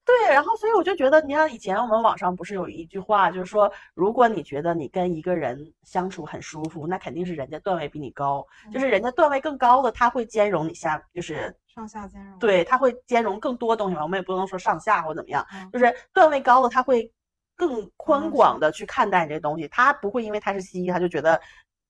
[0.08, 12.39] 对，然后所以我就觉得，你看以前我们网上不是有一句话，就是说，如果你觉得你跟一个人相处很舒服，那肯定是人家段位比你高，就是人家段位更高的，他会兼容你下，就是上下兼容。
[12.39, 14.03] 对，它会兼容更多东西嘛。
[14.03, 17.12] 我们也不能说上下或怎么样，嗯就是段位高了他会
[17.55, 21.39] 更宽嗯广的去看待你这东西，他不会因为他是西医，他就觉得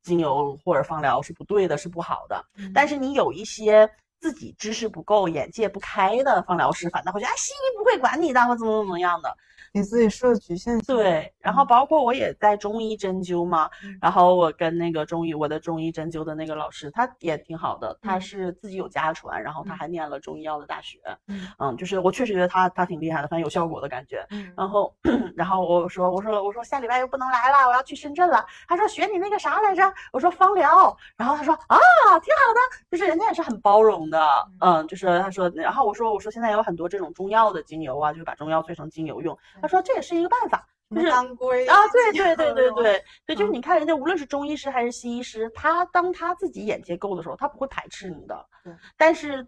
[0.03, 2.45] 精油或者芳疗是不对的，是不好的。
[2.57, 3.89] 嗯但是你有一些
[4.19, 9.36] 自己知识不够、眼界不开的芳疗师，反倒会觉得，哎，西医不会管你的，或怎么怎么样的。
[9.73, 10.95] 给自己设局限性。
[10.95, 24.25] 对，然后包括我也在中医针灸嘛，嗯然后我跟那个中医我的中医针灸的那个老师，他也挺好的，他嗯是自己有家传，然后他嗯还念了中医药的大学，嗯嗯，就是我确实觉得他他挺厉害的，反正有效果的感觉。
[24.32, 24.95] 嗯然后，
[25.36, 28.43] 然后我说，我说，我说下礼拜又不能来了，我要去深圳了。
[28.67, 29.93] 他说学你那个啥来着？
[30.13, 30.95] 我说芳疗。
[31.17, 31.77] 然后他说啊，
[32.23, 34.19] 挺好的，就是人家也是很包容的，
[34.59, 39.37] 嗯，就是他说，然后我说，我说现在有很多这种中药的精油啊，就是把中药萃成精油用。
[39.61, 40.67] 他说这也是一个办法。
[40.95, 48.73] 就是当归啊，对对对对对对，就是嗯你看人家无论是中医师还是西医师，他当他自己眼界够的时候，他不会排斥你的对。
[48.95, 49.45] 但是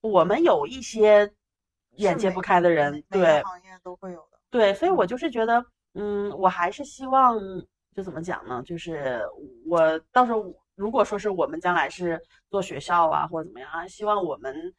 [0.00, 1.32] 我们有一些
[1.92, 4.38] 眼界不开的人，对行业都会有的。
[4.50, 7.38] 对，所以我就是觉得，嗯，我还是希望，
[7.94, 8.60] 就怎么讲呢？
[8.66, 9.22] 就是
[9.68, 14.74] 我到时候如果说是我们将来是做学校啊，或者怎么样啊，希望我们，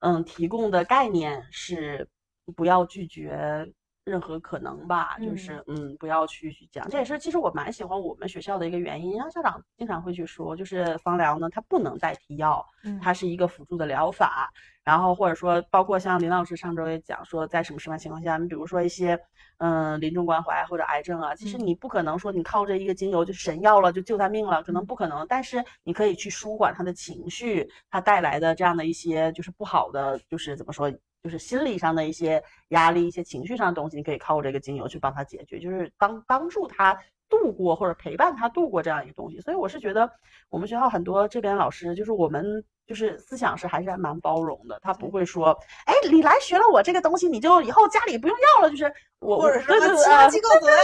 [0.00, 2.08] 嗯，提供的概念是
[2.56, 3.70] 不要拒绝
[4.04, 6.88] 任何可能吧，就是嗯，不要去去讲。
[6.88, 9.16] 这也是其实我蛮喜欢我们学校的一个原因。
[9.16, 14.50] 然后校长经常会去说，就是芳疗呢，它不能代替药，嗯它是一个辅助的疗法。
[14.82, 19.16] 然后或者说，包括像林老师上周也讲说，在什么什么情况下，你比如说一些
[19.58, 25.24] 嗯临终关怀或者癌症啊，其实嗯你不可能说你靠着一个精油就神药了，就救他命了，可能嗯不可能。
[25.28, 30.90] 但是你可以去舒缓他的情绪，他带来的这样的一些就是不好的，就是怎么说，
[31.22, 39.40] 就是心理上的一些压力、一些情绪上的东西，你可以靠这个精油去帮他解决，就是帮帮助他度过或者陪伴他度过这样一个东西。
[39.40, 40.10] 所以我是觉得
[40.48, 50.78] 我们学校很多这边老师，就是我们就是思想是还是蛮包容的，他不会说，哎，你来学了我这个东西，你就以后家里不用要了，就是我或者是对对对什么其他机构怎么样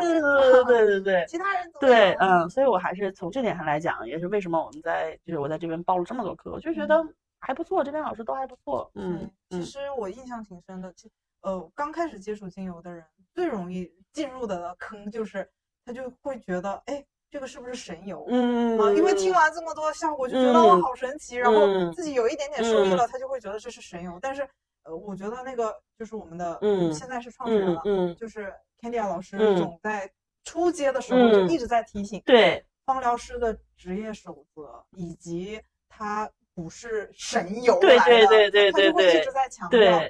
[0.00, 1.24] 对对对对对对。
[1.28, 7.04] 其他人对，嗯，所以我还是从这点上来讲，也是为什么我们在就是我在这边报了这么多课，我就觉得
[7.42, 10.92] 还不错，这边老师都还不错，嗯其实我印象挺深的。
[10.94, 11.10] 其
[11.42, 15.50] 呃，刚开始接触精油的人，最容易进入的坑就是
[15.84, 18.24] 他就会觉得，哎，这个是不是神油？
[18.28, 24.16] 嗯啊，因为听完这么多效果，就觉得哇嗯好神奇，然后嗯自己有一点点受益嗯了，他就会觉得这是神油。
[24.22, 24.48] 但是，
[24.84, 30.08] 呃，我觉得那个就是我们的，嗯现在是创始人了，就是 Candia 老师嗯总在
[30.44, 40.02] 初阶的时候就嗯一直在提醒，对芳疗师的职业守则以及他不是神游对来的对对对他就会对一直在强调，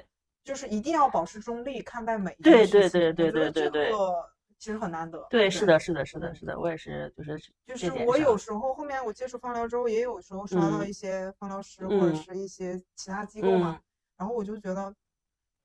[0.43, 2.91] 就是一定要保持中立看待每一件事情。
[2.91, 4.13] 对对对对对这个
[4.59, 5.25] 其实很难得。
[5.29, 13.81] 对，是的，是的，是的，嗯是的，我也是，就是就是我有时候后面我接触放疗之后，也有时候刷到嗯一些放疗师或者嗯是一些其他机构嘛，嗯
[14.17, 14.93] 然后我就觉得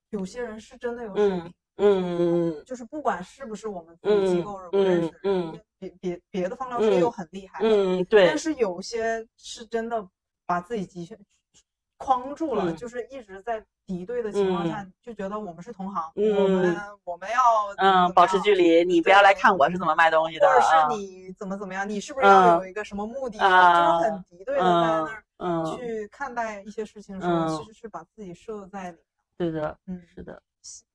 [0.09, 10.05] 有些人是真的有水嗯平，嗯就是不管是不是我们自己机嗯构不认识的人，嗯别别别的放疗师也有很厉害的，嗯，对但，是有些是真的
[10.49, 11.15] 把自己局限
[11.95, 14.67] 框住了，嗯就是一直在敌对的情况嗯。
[14.67, 17.39] 下，就觉得我们是同行，嗯我们我们要
[17.77, 27.47] 嗯，保持距离，你不要来看我是怎么卖东西的，或者啊是你怎么怎么样，你是不是要有一个什么目的，啊就是很敌对的在那儿嗯，去看待一些事情的时候，嗯。
[27.47, 28.97] 其实是把自己设在里，
[29.37, 30.41] 对的，嗯，是的，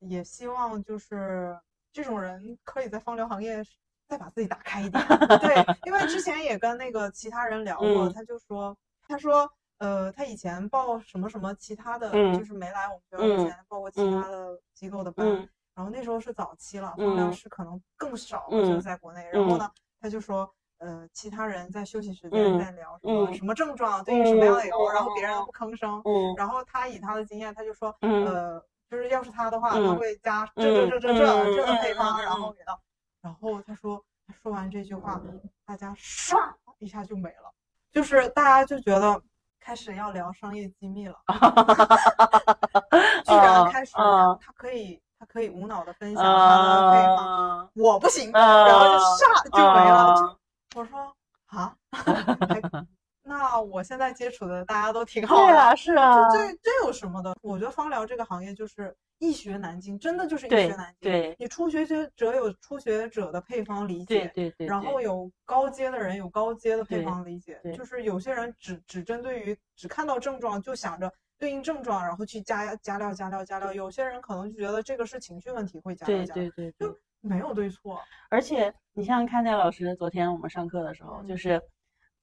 [0.00, 1.56] 也希望就是
[1.92, 3.62] 这种人可以在芳疗行业
[4.08, 5.00] 再把自己打开一点。
[5.40, 8.12] 对，因为之前也跟那个其他人聊过，嗯。
[8.12, 8.76] 他就说，
[9.08, 19.28] 他说，呃，他以前报什么什么其他的，嗯就是没来我们学校之嗯前报过其他的机构的班，嗯然后那时候是早期了，嗯芳疗师可能更少，嗯就是在国内。
[19.32, 20.52] 然后呢，他就说。
[20.78, 26.02] 呃，其他人在休息时间嗯在聊什么、嗯什么症状，对应什么样的油，嗯然后别人都不吭声。
[26.04, 32.78] 嗯然后他以他的经验，他就说，嗯呃，就是要是他的话，他嗯会加这这这这这嗯这个配方，嗯然后给到，
[33.22, 35.18] 然后他说，他说完这句话，
[35.64, 36.36] 大家唰
[36.80, 37.50] 一下就没了，
[37.94, 39.22] 就是大家就觉得
[39.60, 41.14] 开始要聊商业机密了，
[43.24, 50.36] 居然开始嗯他可以他可以无脑的分享他的配方，啊，我不行，然然后就唰就没了，
[50.74, 51.14] 我说
[51.46, 52.60] 啊，还
[53.24, 55.46] 那我现在接触的大家都挺好的。
[55.46, 57.34] 对啊，是 啊，这这有什么的？
[57.42, 61.10] 我觉得芳疗这个行业就是一学难精，真的就是一学难精。
[61.10, 73.72] 对你初学者有初学者的配方理解，对对对，然后有高阶的人有高阶的配方理解，对就是有些人只只针对于只看到症状就想着对应症状，然后去加加料加料加料。
[73.72, 77.98] 有些人可能就觉得这个是情绪问题会加料加料，对对对就，没有对错。
[78.28, 81.60] 而且你像看见老师昨天我们上课的时候，嗯就是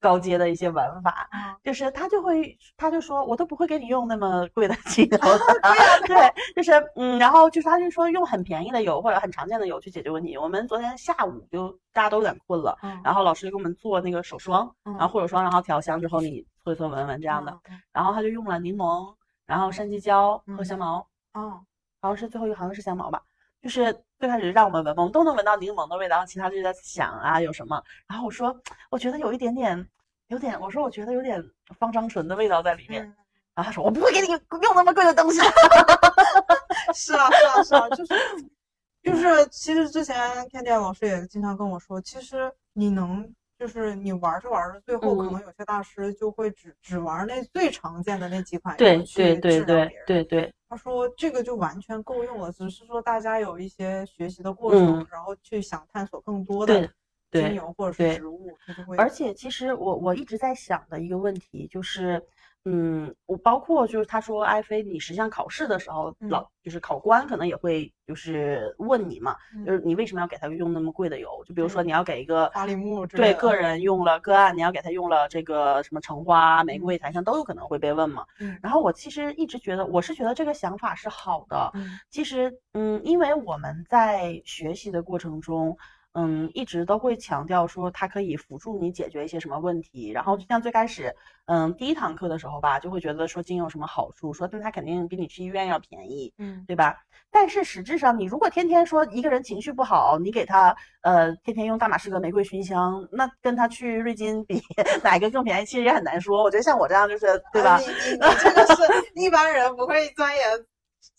[0.02, 5.18] 高阶的一些玩法，啊，就是他就会，他就说，我都不会给你用那么贵的 精油
[6.08, 10.36] 对，就是嗯，然后就是他就说用很便宜的油或者很常见的油去解决问题。
[10.36, 19.14] 我们昨天下午就大家都有点困了，嗯然后老师就给我们做那个手霜，嗯然后护手霜，然后调香之后你搓一搓闻闻这样的，嗯然后他就用了柠檬，
[19.46, 21.62] 然后山鸡椒和嗯香茅，哦
[22.02, 23.22] 好像是最后一个好像是香茅吧。
[23.62, 27.82] 就是最开始让我们闻，我们都能闻到柠檬的味道，其他就在想啊有什么。
[28.08, 28.56] 然后我说，
[28.92, 29.88] 我觉得有一点点，
[30.28, 31.44] 有点，我说我觉得有点
[31.80, 33.04] 芳樟醇的味道在里面。
[33.04, 33.16] 嗯，
[33.56, 35.40] 然后他说我不会给你用那么贵的东西。
[36.94, 38.14] 是啊是啊是啊，就是
[39.04, 40.16] 就是，其实之前
[40.50, 43.28] 天天老师也经常跟我说，其实你能。
[43.62, 49.92] 就是你玩着玩着，最后可嗯能有些大师就会只只玩那最常见的那几款对对对对。
[50.08, 56.90] 对对，他说这个就完全够用了，只是说大家有一些学习的过程，嗯然后去想探索更多的
[57.30, 58.58] 对精油或者是植物。
[58.98, 62.26] 而且其实我我一直在想的一个问题就是，
[62.66, 71.28] 嗯，我包括就是他说艾菲，你实际上考试的时候，嗯老就是考官可能也会就是问你嘛，嗯就是你为什么要给他用那么贵的油？
[71.46, 78.24] 就比如说嗯你要给一个花梨木对个人用了个案，你要给他用了这个什么橙花、玫瑰、檀香都有可能会被问嘛。
[78.40, 81.72] 嗯然后我其实一直觉得，我是觉得这个想法是好的。
[81.74, 85.76] 嗯其实，嗯，因为我们在学习的过程中，
[86.14, 90.10] 嗯，一直都会强调说它可以辅助你解决一些什么问题。
[90.12, 96.98] 然后就像最开始，嗯，第一堂课的时候吧，就会觉得说精油有什么好处，说但它肯定比你去医院要便宜，嗯对吧？
[97.32, 104.62] 但是实质上，你如果天天说一个人情绪不好，你给他呃天天用大马士革玫瑰熏香，那跟他去瑞金比
[105.02, 106.44] 哪个更便宜，其实也很难说。
[106.44, 107.80] 我觉得像我这样就是对吧啊？
[107.80, 108.84] 你你你这个是
[109.16, 110.44] 一般人不会钻研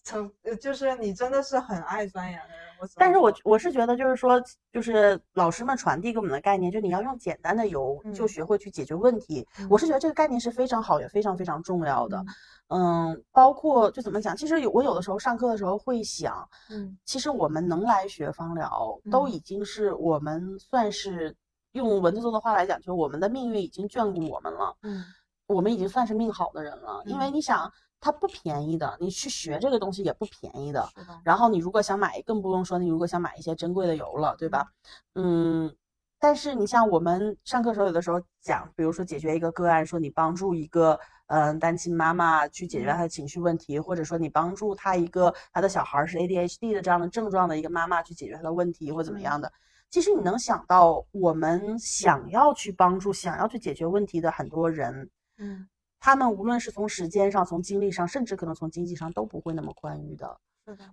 [0.05, 2.62] 成，呃就是你真的是很爱钻研的人。
[2.97, 3.33] 但是我。
[3.45, 4.40] 我是觉得，就是说，
[4.73, 8.29] 就是老师们传递给我们的概念，就你要用简单的油就嗯。
[8.29, 9.47] 学会去解决问题。
[9.59, 12.25] 嗯我是觉得这个概念是非常好，也非常非常重要的。
[12.68, 16.97] 嗯，包括就怎么讲，其实有我有的时候上课的时候会想，嗯。
[17.05, 19.31] 其实我们能来学芳疗，都嗯。
[19.31, 21.35] 已经是我们算是
[21.73, 24.77] 用文字中的话来讲，就是我们的命运已经眷顾我们了。
[24.83, 25.05] 嗯。
[25.47, 27.35] 我们已经算是命好的人了，因为嗯。
[27.35, 27.71] 你想，
[28.02, 30.80] 它不便宜的，你去学这个东西也不便宜的。
[30.96, 34.66] 的，然后你如果想买，更不用说你如果想买一些珍贵的油了，对吧？
[35.14, 35.72] 嗯，
[36.18, 49.52] 但是你像我们上课时候，有的时候讲，比如说解决一个个案，说你帮助一个嗯、呃单亲妈妈去解决她的情绪问题，或者说你帮助她一个她的小孩儿是 ADHD 的这样的症状的一个妈妈去解决她的问题或怎么样的。
[49.90, 55.68] 其实你能想到，我们想要去帮助、想要去解决问题的很多人，嗯
[56.04, 60.36] 他们无论是从时间上、从精力上，甚至可能从经济上，都不会那么宽裕的。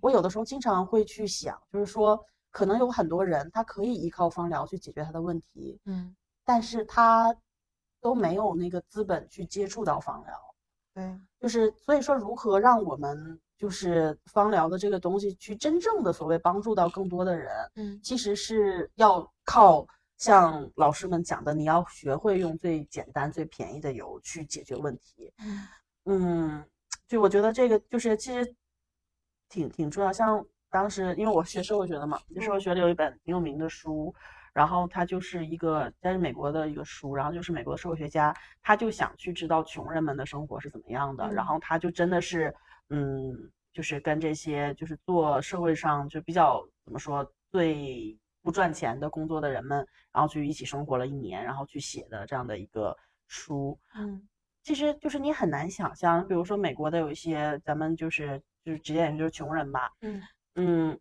[0.00, 7.34] 我有的时候经常会去想，就是说，可能有很多人他可以依靠芳疗去解决他的问题，嗯但是他
[8.00, 10.34] 都没有那个资本去接触到芳疗。
[10.94, 19.84] 对，就是所以说，如何让我们就是芳疗的这个东西去真正的所谓帮助到更多的人，嗯其实是要靠
[20.20, 25.32] 像老师们讲的，你要学会用最简单、最便宜的油去解决问题。
[25.38, 25.66] 嗯
[26.04, 26.64] 嗯，
[27.08, 28.54] 就我觉得这个就是其实
[29.48, 30.12] 挺挺重要。
[30.12, 34.14] 像当时因为我学社会学的嘛，就社会学里有一本挺有名的书，
[34.52, 42.54] 然后它就是一个在美国的一个书，然后就是美国的社会学家，他就想去知道穷人们的生活是怎么样的，然后他就真的是
[42.90, 43.34] 嗯，
[43.72, 52.96] 就是跟这些就是做社会上就比较怎么说最不赚钱的工作的人们，然后去一起生活了一年，然后去写的这样的一个
[53.28, 54.26] 书，嗯。
[54.62, 60.22] 其实就是你很难想象，比如说美国的有一些咱们就是就是直接就是穷人吧，嗯。
[60.56, 61.00] 嗯，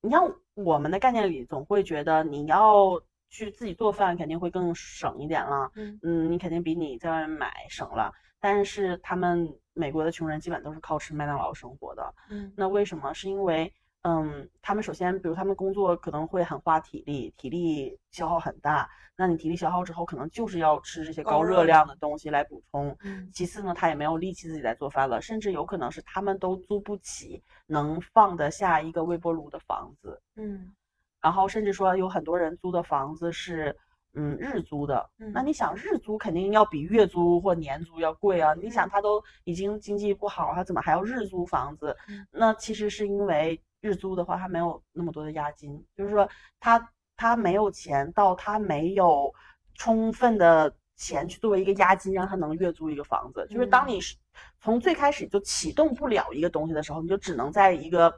[0.00, 5.98] 你像我们的概念里总会觉得你要去自己做饭肯定会更省一点了，嗯。
[6.02, 13.12] 嗯，你肯定比你在外面买省了，但是他们美国的穷人基本都是靠吃麦当劳生活的，嗯，那为什么？
[13.14, 13.72] 是因为
[14.08, 18.88] 嗯，他们首先比如他们工作可能会很花体力，体力消耗很大。
[19.16, 22.96] 那你体力消耗之后，可能就是要吃这些高热量的东西来补充。
[23.02, 30.22] 嗯其次呢，他也没有力气自己来做饭了，甚至有可能是他们都租不起能放得下一个微波炉的房子。
[30.36, 30.72] 嗯，
[31.20, 33.76] 然后甚至说有很多人租的房子是
[34.16, 35.08] 嗯日租的。
[35.32, 38.52] 那你想日租肯定要比月租或年租要贵啊。
[38.54, 41.96] 你想他都已经经济不好，他怎么还要日租房子？
[42.32, 46.90] 那其实是因为日租的话，他没有那么多的押金，就是说他。
[47.18, 49.32] 他没有钱，到他没有
[49.76, 53.46] 充分的钱去作为一个押金，让他能月租一个房子。
[53.48, 54.14] 就是当你是
[54.60, 58.14] 从最开始就启动不了一个东西的时候，你就只能在一个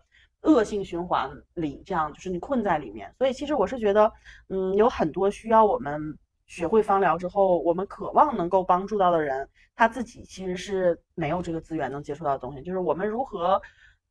[0.48, 3.14] 恶性循环里，这样就是你困在里面。
[3.16, 4.12] 所以其实我是觉得，
[4.48, 6.00] 嗯，有很多需要我们
[6.46, 12.62] 学会芳疗之后，我们渴望能够帮助到的人，他自己其实是没有这个资源能接触到的东西。
[12.62, 13.60] 就是我们如何。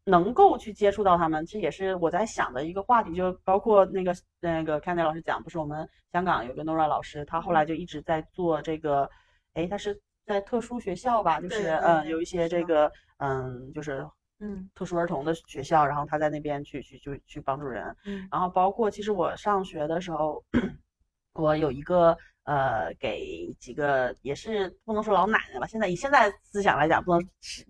[0.10, 9.10] 能够去接触到他们，其实也是我在想的一个话题，就包括那个那个 Candy 老师讲，不是我们香港有个 Nora 老师，他后来就一直在做这个，
[9.56, 14.08] 哎，他是在特殊学校吧，就是嗯，有一些这个嗯，就是
[14.40, 17.96] 嗯，特殊儿童的学校，然后他在那边去去去去帮助人，
[18.32, 20.44] 然后包括其实我上学的时候，
[21.34, 22.18] 我有一个。
[22.48, 27.22] 呃，给几个也是不能说老奶奶吧，现在以现在思想来讲，不能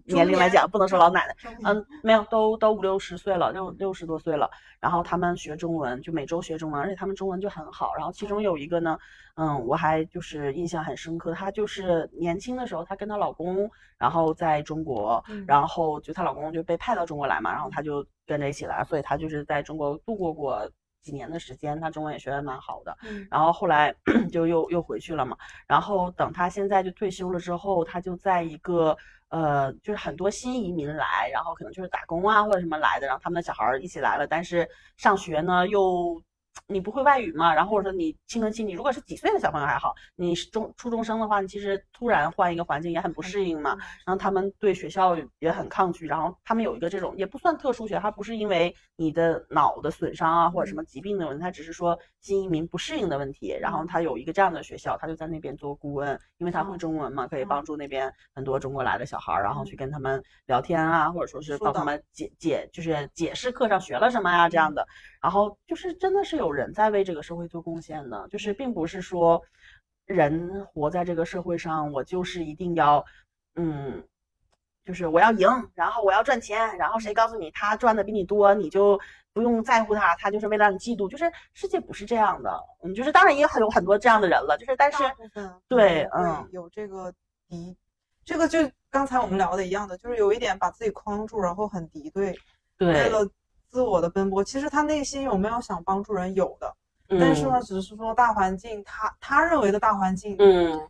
[0.05, 4.47] 年龄来讲，不能说老奶奶，嗯，没有，都都五六十岁了，六六十多岁了。
[4.79, 7.95] 然后他们学中文，就每周学中文，而且他们中文就很好。
[7.95, 8.95] 然后其中有一个呢，
[9.33, 20.69] 嗯，我还就是印象很深刻，她就是年轻的时候，她跟她老公，然后在中国，然后就她老公就被派到中国来嘛，然后她就跟着一起来，所以她就是在中国度过过。
[21.01, 22.97] 几年的时间，他中文也学的蛮好的，
[23.29, 23.93] 然后后来
[24.31, 25.37] 就又又回去了嘛。
[25.67, 28.97] 然后等他现在就退休了之后，他就在一个
[29.29, 36.21] 呃，就是很多新移民来，然后可能就是打工啊或者什么来的，然后他们的小孩一起来了，但是上学呢又。
[36.67, 37.53] 你不会外语嘛？
[37.53, 43.77] 然后或者说你青春期，你如果是几岁的小朋友还好，你是中初中生的话，你其实突然换一个环境也很不适应嘛。
[44.05, 53.57] 然后他们对学校也很抗拒，然后他们有一个这种也不算特殊学，他不是因为你的脑的损伤啊或者什么疾病的问题，他只是说新移民不适应的问题。
[53.59, 64.85] 然后他有一个这样的学校，他就在那边做顾问，因为他会中文嘛，可以帮助那边很多中国来的小孩，然后去跟他们聊天啊，或者说是帮他们解解就是解释课上学了什么呀这样的。
[65.21, 66.47] 然后就是真的是有。
[66.57, 69.39] 人在为这个社会做贡献的，就是并不是说
[70.07, 73.05] 人活在这个社会上，我就是一定要，
[73.57, 74.03] 嗯，
[74.83, 78.99] 就是我要赢，然后我要赚钱，然后谁告诉你他赚的比你多，你就
[79.33, 85.03] 不用在乎他，他就是为了让你嫉妒，就是世界不是这样的，嗯，就是当然也很有很多这样的人了，就是但是
[85.67, 87.13] 对，嗯，有这个
[87.47, 87.77] 敌，
[88.25, 88.57] 这个就
[88.89, 92.35] 刚才我们聊的一样的，就是有一点把自己框住，然后很敌对，
[92.79, 93.29] 对，为了。
[93.77, 96.33] 自我的奔波，其实他内心有没有想帮助人？
[96.33, 96.75] 有的，
[97.07, 100.89] 但是呢，只是说大环境，他他认为的大环境，嗯，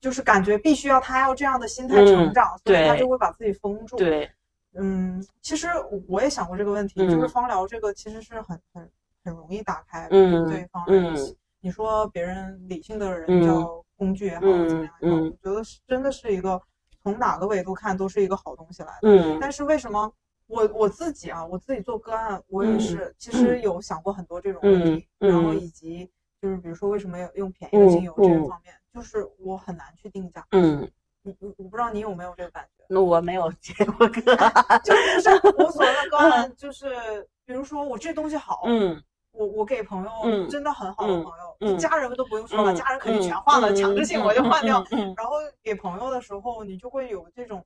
[0.00, 3.94] 就是感觉必须要他要这样的心态成长，所以他就会把自己封住。
[3.94, 4.28] 对，
[4.72, 5.68] 嗯，其实
[6.08, 8.90] 我也想过这个问题，就是芳疗这个其实是很很
[9.24, 11.14] 很容易打开对方人。
[11.60, 16.60] 你说别人理性的人叫工具也好，怎么样也好，我觉得是真的是一个
[17.00, 19.08] 从哪个维度看都是一个好东西来的。
[19.08, 20.12] 嗯，但是为什么？
[20.46, 30.46] 我我自己啊，我自己做个案，我也是，其实有想过很多这种问题，然后以及就是比如说为什么要用便宜的精油这个方面，就是我很难去定价。
[30.50, 30.88] 嗯，
[31.22, 32.84] 我我我不知道你有没有这个感觉？
[32.88, 34.52] 那我没有接过个案，
[34.84, 41.32] 就是我所谓的个案，就是比如说我这东西好，嗯，我我给朋友真的很好的朋
[41.70, 44.84] 友，家人们都不用说了，家人肯定全换了，强制性我就换掉。
[45.16, 47.64] 然后给朋友的时候，你就会有这种。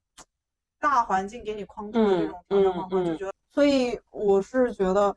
[0.80, 5.16] 大环境给你框住的这种条条框框，就觉得，所以我是觉得，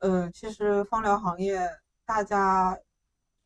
[0.00, 1.60] 呃，其实芳疗行业
[2.04, 2.78] 大家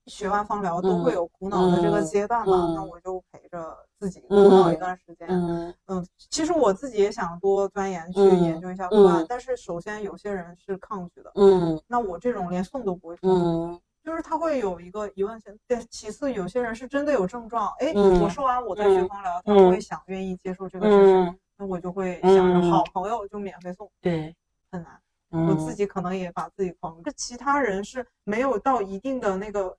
[0.06, 5.26] 学完芳疗都会有苦恼的这个阶段嘛，嗯那我就陪着自己苦恼一段时间。
[5.28, 15.52] 嗯嗯，其实我自己也想多钻研去嗯研究一下方案，嗯但是首先有些人是抗拒的，嗯那我这种连送都不会送，嗯就是他会有一个疑问性。
[15.66, 22.70] 对，其次有些人是真的有症状，哎，嗯我说完我再学嗯芳疗，他嗯会想愿意接受这个事实，嗯，那我就会想着嗯。
[22.70, 24.34] 好朋友就免费送，对，
[24.70, 24.92] 很难。
[25.30, 27.10] 嗯我自己可能也把自己框住。
[27.16, 29.76] 其他人是没有到一定的那个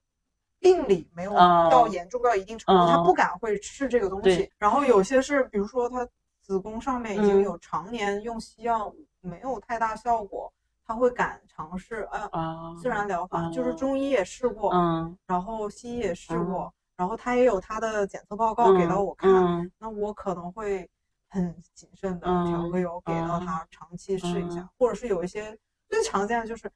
[0.60, 1.70] 病理，没有哦。
[1.72, 4.52] 到严重到一定程度，哦他不敢会吃这个东西对。
[4.58, 6.06] 然后有些是，比如说他
[6.42, 7.44] 子宫上面已经嗯。
[7.44, 10.52] 有常年用西药没有太大效果，
[10.86, 15.18] 他会敢尝试，呃，啊，自然疗法，哦就是中医也试过，嗯。
[15.26, 20.88] 然后西医也试过嗯，然后他也有他的检测报告给到我看，嗯那我可能会
[21.30, 24.70] 很谨慎的嗯调个油给到他长期试一下，嗯。
[24.78, 25.58] 或者是有一些
[25.90, 26.72] 最常见的就是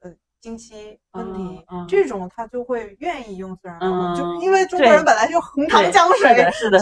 [0.00, 1.80] 呃经期问题、嗯。
[1.80, 6.34] 嗯这种，他就会愿意用自然疗法，嗯就因为中国人本来就红糖对姜水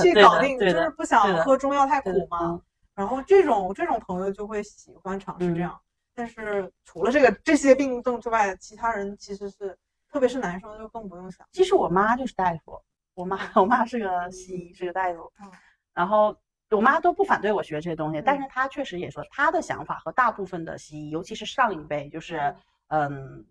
[0.03, 2.39] 去搞定，就是不想喝中药太苦嘛。
[2.43, 2.63] 嗯。
[2.95, 5.63] 然后这种这种朋友就会喜欢尝试这嗯。
[5.63, 5.81] 样，
[6.15, 9.77] 但是除了这个这些病症之外，其他人其实是，
[10.09, 11.45] 特别是男生就更不用想。
[11.51, 12.81] 其实我妈就是大夫，
[13.15, 15.51] 我妈 我妈是个西医，是个大夫嗯，
[15.93, 16.37] 然后
[16.71, 22.55] 我妈都不反对我学这些东西，但嗯是她确实也说她的想法和大部分的西医，尤其是上一辈，就是
[22.89, 23.45] 嗯。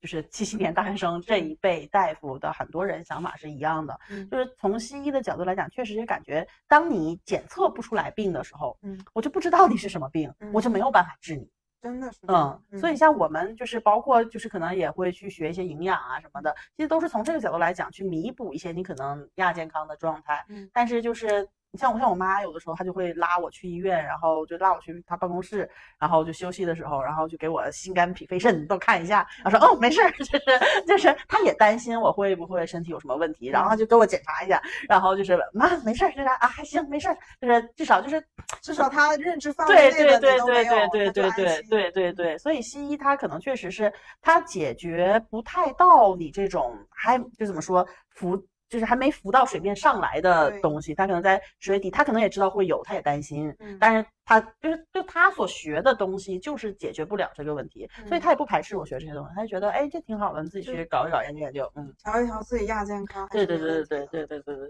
[0.00, 11.48] 就是七七年大学生这一辈大夫的很多人想法是一样的，嗯就是从西医的角度来讲，确实是感觉当你检测不出来病的时候，嗯，我就不知道你是什么病，我就没有办法治你。
[11.80, 20.44] 真的是嗯，所以像我们就是包括就是可能也会去学一些营养啊什么的，其实都是从这个角度来讲去弥补一些你可能亚健康的状态。
[20.48, 25.68] 嗯但是就是你像我像我妈有的时候她就会拉我去医院，然后就拉我去她办公室，
[25.98, 30.40] 然后就休息的时候，然后就给我心肝脾肺肾都看一下，然后说哦没事儿， 就是
[30.86, 38.22] 就是她也担心我会不会身体有什么问题，然后她就给我检查一下，然后就是妈没事儿，就是啊还行没事儿，就是至少就是
[38.60, 48.38] 至少她认知范围对内的对对对对对对对对对对，所以西医它可能确实是它解决不太到你这种还就怎么说浮。
[48.72, 53.76] 就是还没浮到水面上来的东西，他可能在水底，他可能也知道会有，他也担心，嗯。
[53.78, 58.22] 但是他就是就他所学的东西就是解决不了这个问题，所以嗯。
[58.22, 64.06] 他也不排斥我学这些东西，他就觉得哎这挺好的，你自己去搞一搞研究研究，嗯，调一调自己亚健康对对对对对。
[64.06, 64.68] 对对对对。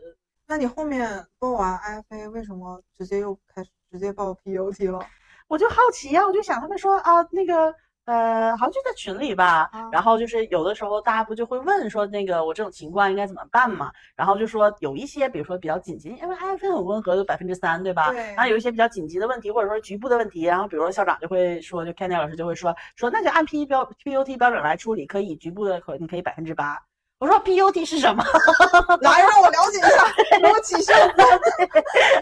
[0.49, 4.99] 那你后面报完 IFA 为什么直接又开始直接报 PUT 了？
[5.47, 7.73] 我就好奇呀、我就想他们说啊，那个
[8.05, 13.93] 呃，好像就在群里吧，啊然后就是有的时候大家不就会问说那个我这种情况应该怎么办嘛？
[14.17, 18.11] 然后就说有一些比如说比较紧急，因为 IFA 很温和，有百分之三，对吧？
[18.11, 26.77] 对然后有一些比较紧急的问题，或者说局部的问题，然后比如说校长就会说，就 Candy 老师就会说说那就按 P 标 PUT 标准来处理，可以局部的可你可以百分之八。
[27.21, 28.25] 我说 PUT 是什么？
[29.01, 31.23] 来让我了解一下，给我起袖子。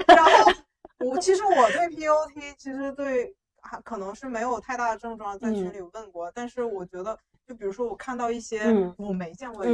[0.15, 0.53] 然后
[0.99, 9.71] 我其实我对 PUT 其实对还可能是没有太大的症状，在群嗯里问过，但是我觉得就比如说我看到一些嗯我没见过的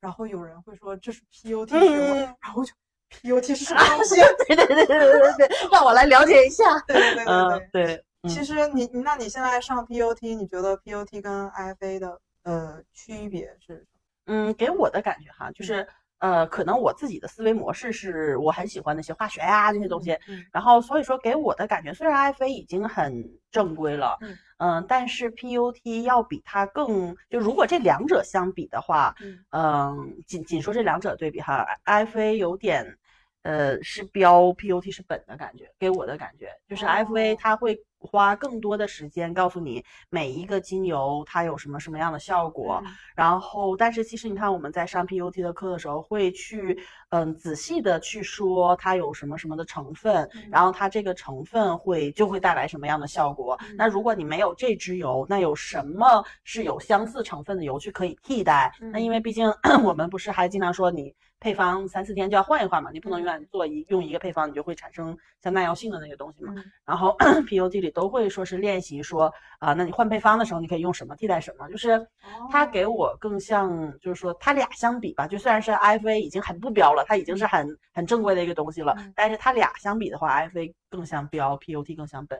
[0.00, 1.22] 然后有人会说这是
[1.70, 2.72] 嗯然后就
[3.10, 4.20] PUT 是什么东西？
[4.20, 6.78] 啊 对对对对对对对，让我来了解一下。
[6.86, 13.86] 对对对对嗯对。，其实你那你现在上 PUT，你觉得 PUT 跟 IFA 的呃区别是什么？
[14.26, 15.86] 嗯，给我的感觉哈，就是
[16.18, 32.98] 呃，可能我自己的思维模式是我很喜欢那些化学呀、这些东西，嗯然后所以说给我的感觉，虽然 IFA 已经很正规了，嗯嗯、但是 PUT 要比它更，就如果这两者相比的话，嗯嗯，仅仅说这两者对比哈，IFA 有点。
[33.42, 36.50] 呃，是标 PUT 是本的感觉，给我的感觉。
[36.68, 37.38] 就是 IFA 哦。
[37.40, 42.92] 它会花更多的时间告诉你每一个精油它有什么什么样的效果，嗯。
[43.16, 46.78] 然后，但是其实你看我们在上 PUT 的课的时候，会去
[47.10, 50.48] 嗯仔细的去说它有什么什么的成分，嗯。
[50.50, 53.56] 然后它这个成分会就会带来什么样的效果。
[53.62, 53.74] 嗯。
[53.76, 58.72] 那如果你没有这支油，那有什么是有相似成分的油去可以替代？
[58.92, 59.50] 那因为毕竟
[59.84, 66.52] 我们不是还经常说你配方三四天就要换一换嘛，你不能永远做一用一个配方，你就会产生像耐药性的那个东西嘛。
[66.56, 67.16] 嗯然后
[67.46, 72.04] PUT 里都会说是练习说啊、那你换配方的时候，你可以用什么替代什么，就是
[72.50, 82.38] 它给我更像，就是说它俩相比吧，就虽然是 IFA 已经很不标了，它已经是很很正规的一个东西了，嗯但是它俩相比的话，IFA 更像标，PUT 更像本。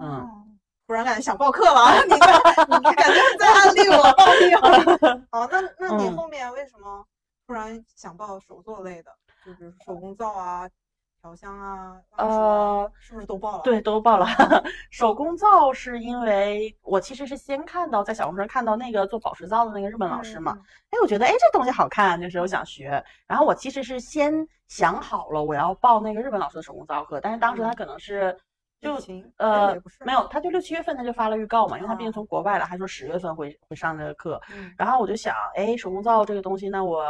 [0.00, 0.28] 嗯哦，
[0.86, 1.94] 突然感觉想报课了啊！
[2.04, 4.02] 你这你感觉在安利我。
[5.32, 7.04] 哦，那那你嗯后面为什么
[7.50, 9.10] 突然想报手作类的？
[9.44, 10.70] 就比如手工皂啊、
[11.20, 13.62] 调香啊，呃，是不是都报了？
[13.64, 14.24] 对，都报了。
[14.88, 20.56] 手工皂是因为我其实是先看到在小红书上看到那个做宝石皂的那个日本老师嘛，
[20.90, 23.04] 哎，我觉得哎这东西好看，就是我想学。
[23.26, 28.38] 然后我其实是先想好了我要报那个日本老师的手工皂课，但是当时他可能是
[28.80, 28.98] 就
[29.36, 34.40] 呃没有，他就六七月份他就发了预告嘛，因为他毕竟从国外了，还说十月份会会上这个课。
[34.76, 37.04] 然后我就想，哎，手工皂这个东西，那我。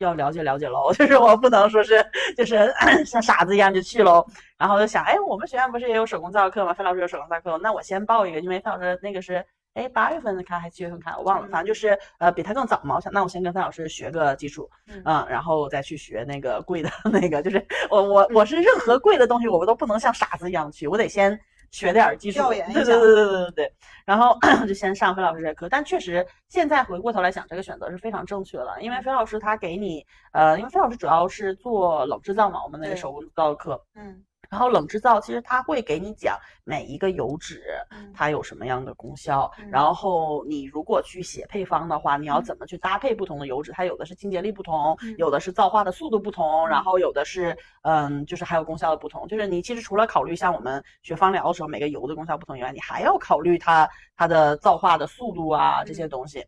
[0.00, 2.04] 要了解了解喽， 就是我不能说是
[2.36, 2.70] 就是
[3.06, 4.22] 像傻子一样就去喽。
[4.58, 6.74] 然后就想，哎，我们学院不是也有手工皂课吗？
[6.74, 9.42] 范老师有手工皂课，那我先报一个，因为范老师那个是
[9.76, 12.96] 哎八月份开还是七月份开，我忘了，反正就是呃比他更早嘛。
[12.96, 14.68] 我想，那我先跟范老师学个基础，
[15.04, 21.38] 嗯，然后再去学那个贵的 那个，就是我我我是任何贵的东西，我都不能像傻子一样去，我得先。
[21.72, 23.72] 学点基础， 对对对对对对对，
[24.06, 30.02] 然后 就先上飞老师这课，但确实现在回过头来想，这个选择是非常正确的，因为飞老师他给你，
[30.32, 34.22] 呃，因为飞老师主要是做冷制造嘛，我们那个手工皂课，嗯。
[34.50, 37.62] 然后冷制造其实它会给你讲每一个油脂
[38.14, 43.72] 它有什么样的功效，然后你如果去写配方的话，你要怎么去搭配不同的油脂？
[43.72, 49.26] 它有的是清洁力不同，有的是皂化的速度不同，然后有的是嗯，就是还有功效的不同。
[49.28, 56.44] 就是你其实除了考虑像我们学芳疗的时候每个油的功效不同以外，你还要考虑它它的皂化的速度啊这些东西。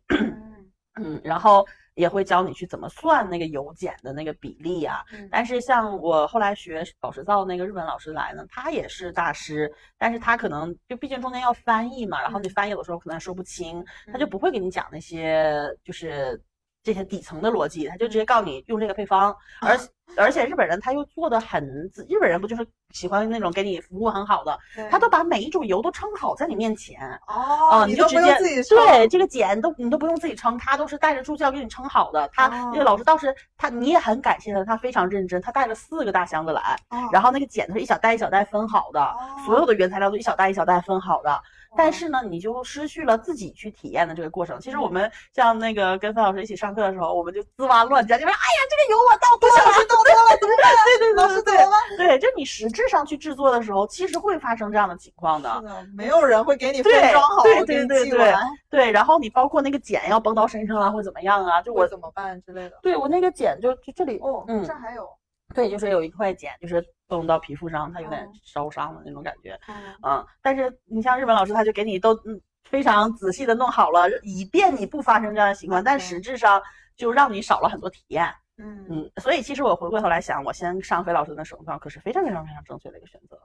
[0.95, 1.65] 嗯，然后。
[1.99, 5.03] 也会教你去怎么算那个油碱的那个比例呀。
[5.29, 13.83] 但是像我后来学宝石皂那个日本老师来呢，他也是大师，但是他可能就毕竟中间要翻译嘛，然后你翻译的时候可能说不清，
[14.13, 16.41] 他就不会给你讲那些就是
[16.83, 19.77] 这些底层的逻辑，他就直接告诉你用这个配方，而。
[20.17, 21.63] 而且日本人他又做的很，
[22.09, 24.57] 日本人不就是喜欢那种给你服务很好的，
[24.89, 28.35] 他都把每一种油都称好在你面前哦，你就直接
[28.69, 32.27] 对这个碱都你都不用自己称，他都是带着助教给你称好的。
[32.33, 36.75] 他那个老师当时他你也很感谢他，他非常认真，他带了四个大箱子来，
[37.13, 39.15] 然后那个碱都是一小袋一小袋分好的，
[39.45, 41.39] 所有的原材料都一小袋一小袋分好的。
[41.77, 44.59] 但是呢，你就失去了自己去体验的这个过程。
[44.59, 51.77] 其实我们像那个跟范老师一起上课的时候，我们就滋哇乱讲，就说：“哎呀，这个油我倒多了，倒多了，怎么办？” 对对对，老师怎么了？
[51.97, 55.53] 对，就你实质上去制作的时候，其实会发生这样的情况的。
[55.57, 58.33] 是的，没有人会给你分装好，对对对对
[58.69, 58.91] 对。
[58.91, 61.61] 然后你包括那个碱要崩到身上啊，或怎么样啊？
[61.61, 62.79] 就我怎么办之类的。
[62.81, 65.07] 对我那个碱就就这里，哦，嗯，这还有。
[65.55, 69.59] 对，就是有一块碱，就是崩到皮肤上，它有点烧伤的那种感觉。
[70.03, 76.61] 嗯，但是你像日本老师，他就给你都嗯非常仔细的弄好了，以便你不发生这样的情况，但实质上
[76.95, 78.31] 就让你少了很多体验。
[78.57, 83.39] 嗯嗯，所以其实我回过头来想，我先上飞老师的手工课是非常非常非常正确的一个选择。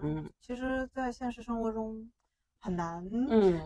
[0.00, 2.08] 嗯，其实，在现实生活中
[2.60, 3.04] 很难。
[3.12, 3.60] 嗯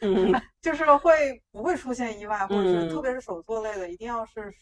[0.00, 4.52] 嗯， 就是会不会出现意外，或者是特别是手作类的，一定要是。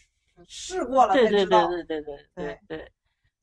[0.47, 2.93] 试过了才知道，对对对对对对对。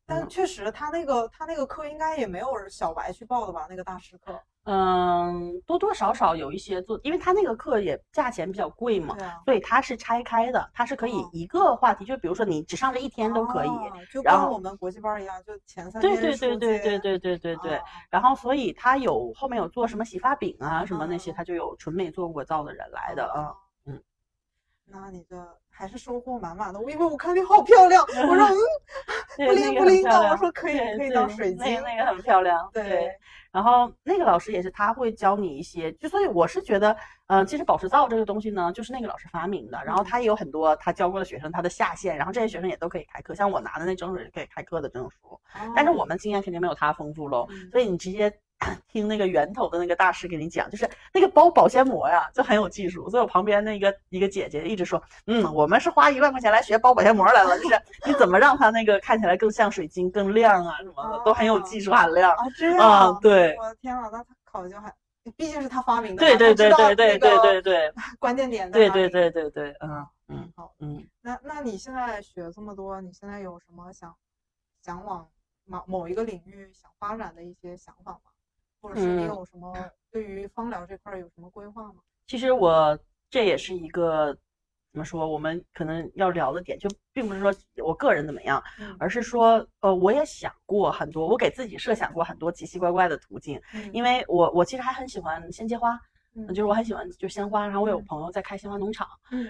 [0.09, 3.67] 但确实，他那个他那个课应该也没有小白去报的吧？
[3.69, 13.69] 那个大师课，嗯，多多少少有一些做，因为他那个课也价钱比较贵嘛，所以他是拆开的，他是可以一个话题，就比如说你只上这一天都可以，
[14.09, 17.81] 就跟我们国际班一样，就前三天对对对对对对对对对。
[18.09, 23.55] 然后，所以他有后面有做什么洗发饼啊什么那些，他就有纯美做过皂的人来的啊，嗯。
[24.87, 25.57] 那你的。
[25.69, 33.11] 还是收获满满的，我因为我看你好漂亮， 我说嗯，不灵不灵的，我说可以可以当水晶，那个很漂亮，对。
[33.51, 45.39] 然后那个老师也是，他会教你一些，就所以我是觉得，嗯，其实宝石皂这个东西呢，就是那个老师发明的，然后他也有很多他教过的学生，他的下线，然后这些学生也都可以开课，像我拿的那证书是可以开课的证书，
[45.75, 48.35] 但是我们经验肯定没有他丰富喽，所以你直接。
[48.87, 53.09] 听那个源头的那个大师给你讲，就是那个包保鲜膜呀，就很有技术。
[53.09, 62.43] 所以我旁边那个一个姐姐一直说，嗯，我们是花一万块钱来学包保鲜膜来了，就是你怎么让它那个看起来更像水晶、更亮啊什么的，都很有技术含量啊。
[62.57, 64.91] 这样，对，我的天呐，那他考究还，
[65.35, 74.15] 毕竟是他发明的，对对对对对对对对， 关键点对对对对对，嗯嗯好嗯，那那你现在学这么多，你现在有什么想
[74.81, 75.27] 想往
[75.65, 78.31] 某某一个领域想发展的一些想法吗？
[78.81, 79.75] 或者是你有什么
[80.11, 81.95] 对于芳疗这块有什么规划吗？
[82.25, 82.97] 其实我
[83.29, 84.33] 这也是一个
[84.91, 87.53] 怎么说，我们可能要聊的点，就并不是说
[87.83, 88.61] 我个人怎么样，
[88.99, 93.61] 而是说，呃，我也想过很多，我给自己设想过很多奇奇怪怪的途径，
[93.93, 95.99] 因为我我其实还很喜欢鲜切花，
[96.49, 99.07] 就是我很喜欢就鲜花，然后我有朋友在开鲜花农场，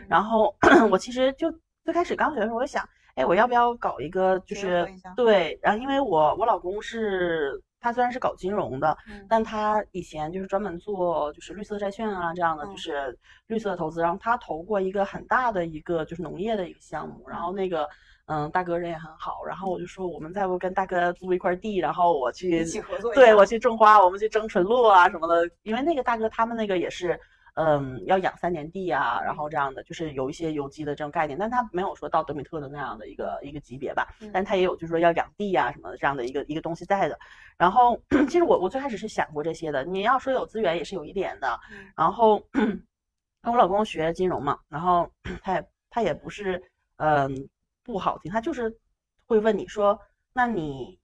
[0.08, 0.56] 然后
[0.92, 1.52] 我其实就
[1.84, 7.64] 最开始刚学的时候，我就想，哎，我要不要搞一个就是对，然后因为我我老公是。
[7.88, 13.18] 他虽然是搞金融的，嗯但他以前就是专门做就是绿色债券啊这样的，嗯就是
[13.48, 14.02] 绿色投资。
[14.02, 17.88] 然后他投过一个很大的一个就是农业的一个项目，然后那个
[18.26, 27.18] 嗯大哥人也很好，然后我就说我们再不跟大哥租一块地，然后我去一起合作一下对我去种花，我们去争纯露啊什么的，因为那个大哥他们那个也是。
[27.60, 37.18] 嗯，要养三年地啊，然后这样的就是有一些有机的这种概念，但他没有说到德米特的那样的一个一个级别吧，嗯但他也有就是说要养地啊什么的这样的一个一个东西在的。
[37.58, 38.00] 然后
[38.30, 41.60] 其实我我最开始是想过这些的，你要说有资源也是有一点的。
[41.72, 42.40] 嗯然后
[43.42, 46.62] 我老公学金融嘛，然后 他也他也不是
[46.98, 47.50] 嗯
[47.84, 48.78] 不好听，他就是
[49.26, 50.00] 会问你说，
[50.32, 51.00] 那你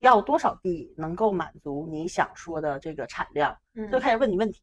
[0.00, 3.56] 要多少地能够满足你想说的这个产量？
[3.72, 4.60] 嗯就开始问你问题。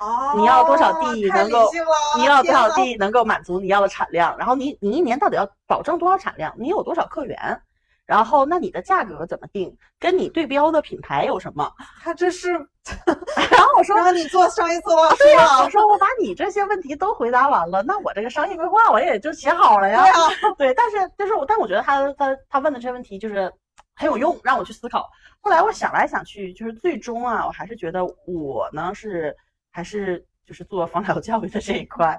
[0.00, 1.70] 哦，你要多少地能够
[2.16, 2.68] 你要多少？
[2.70, 4.36] 地能够满足你要的产量？
[4.38, 6.54] 然后你你一年到底要保证多少产量？
[6.58, 7.60] 你有多少客源？
[8.06, 9.74] 然后那你的价格怎么定？
[9.98, 11.72] 跟你对标的品牌有什么？
[12.02, 15.70] 他这是 然后我说， 让你做商业策划对呀、啊我？
[15.70, 20.02] 说我把你这些问题都回答完了，那我这个商业规划我也就写好了呀。
[20.02, 23.50] 对啊，对，但是就是我，但我觉得他他他问的这些问题就是
[23.96, 25.08] 很有用，让我去思考。
[25.40, 29.34] 后来我想来想去，就是最终啊，我还是觉得我呢是
[29.74, 32.18] 还是就是做放疗教育的这一块，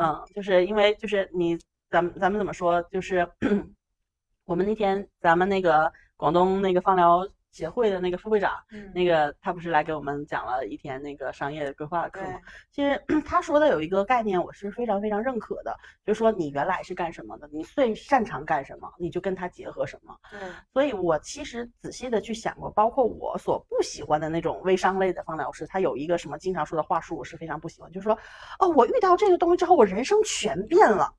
[0.00, 1.58] 嗯，就是因为就是你
[1.90, 3.28] 咱们咱们怎么说，就是
[4.46, 12.40] 我们那天咱们那个广东那个放疗协会的那个副会长，嗯那个他不是来给我们讲了一天那个商业规划的课对吗？
[12.70, 20.16] 其实 他说的有一个概念，我是非常非常认可的，就是说你原来是干什么的，你最擅长干什么，你就跟他结合什么。
[20.32, 28.18] 嗯，所以我其实仔细的去想过，包括我所不喜欢的那种微商类的方疗师，他有一个什么经常说的话术，我是非常不喜欢，就是说，
[28.58, 31.12] 哦，我遇到这个东西之后，我人生全变了。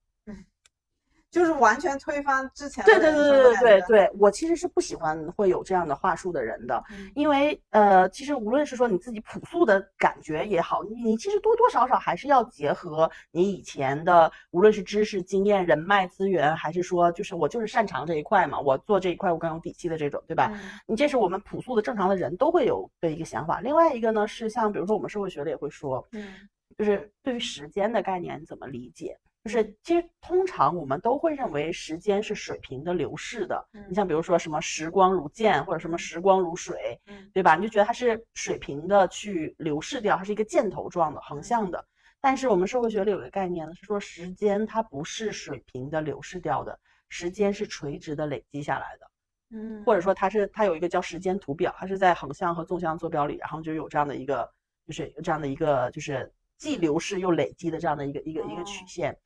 [1.33, 20.51] 就是完全推翻之前的对对对对的感觉，对对，我其实是不喜欢会有这样的话术的人的，嗯因为呃，其实无论是说你自己朴素的感觉也好，你你其实多多少少还是要结合你以前的，无论是知识、经验、人脉资源，还是说就是我就是擅长这一块嘛，我做这一块我更有底气的这种，对吧？
[20.53, 23.59] 嗯你这是我们朴素的正常的人都会有的一个想法。
[23.59, 29.17] 另外一个呢是像比如说我们社会学里也会说，嗯就是对于时间的概念怎么理解？
[29.43, 33.67] 就是其实通常我们都会认为时间是水平的流逝的。
[33.73, 37.55] 嗯你像比如说什么时光如箭，或者什么时光如水，嗯对吧？
[37.55, 41.85] 你就觉得它是水平的去流逝掉，它是一个箭头状的横向的。
[42.21, 46.79] 但是我们社会学里有一个概念呢，是说时间它不是水平的流逝掉的，
[47.09, 49.11] 时间是垂直的累积下来的。
[49.51, 54.49] 嗯，或者说它是它有一个叫时间图表，它是在横向和纵向坐标里，然后就有这样的一个，
[54.87, 59.17] 就是有这样的一个就是既流逝又累积的这样的一个一个一个曲哦线。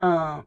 [0.00, 0.44] 嗯，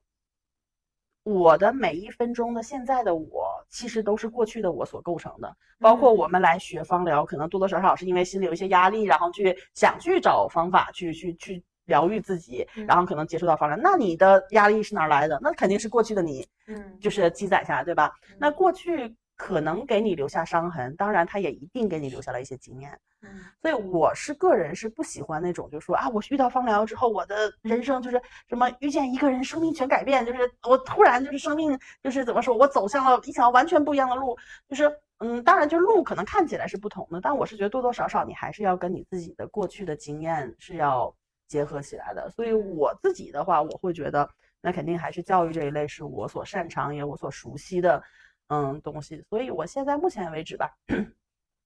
[1.24, 5.56] 我的每一分钟的现在的我，其实都是过去的我所构成的。
[5.80, 13.78] 包括我们来学芳疗，可能多多少少是因为心里有一些压力，然后去想去找方法去去去疗愈自己，嗯然后可能接触到方疗。
[13.82, 15.39] 那你的压力是哪儿来的？
[15.41, 18.12] 那肯定是过去的你嗯就是积攒下来，对吧？
[18.30, 22.92] 嗯那过去可能给你留下伤痕，当然他也一定给你留下了一些经验。
[23.22, 23.30] 嗯
[23.62, 34.38] 所以我是个人是不喜欢那种，就是说啊，我遇到芳疗之后，我的人生就是什么遇见一个人，生命全改变，就是我突然就是生命就是怎么说，我走向了一条完全不一样的路，
[34.68, 41.14] 就是嗯，当然就路可能看起来是不同的，但我是觉得多多少少你还是要跟你自己的过去的经验是要
[41.48, 42.30] 结合起来的。
[42.30, 44.30] 所以我自己的话，我会觉得
[44.62, 48.02] 那肯定还是教育这一类是我所擅长也我所熟悉的
[48.50, 50.70] 嗯东西，所以我现在目前为止吧。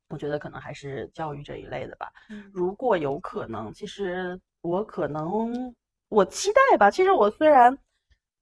[0.10, 2.12] 我觉得可能还是教育这一类的吧。
[2.30, 5.74] 嗯如果有可能，其实我可能
[6.10, 6.92] 我期待吧。
[6.92, 7.76] 其实我虽然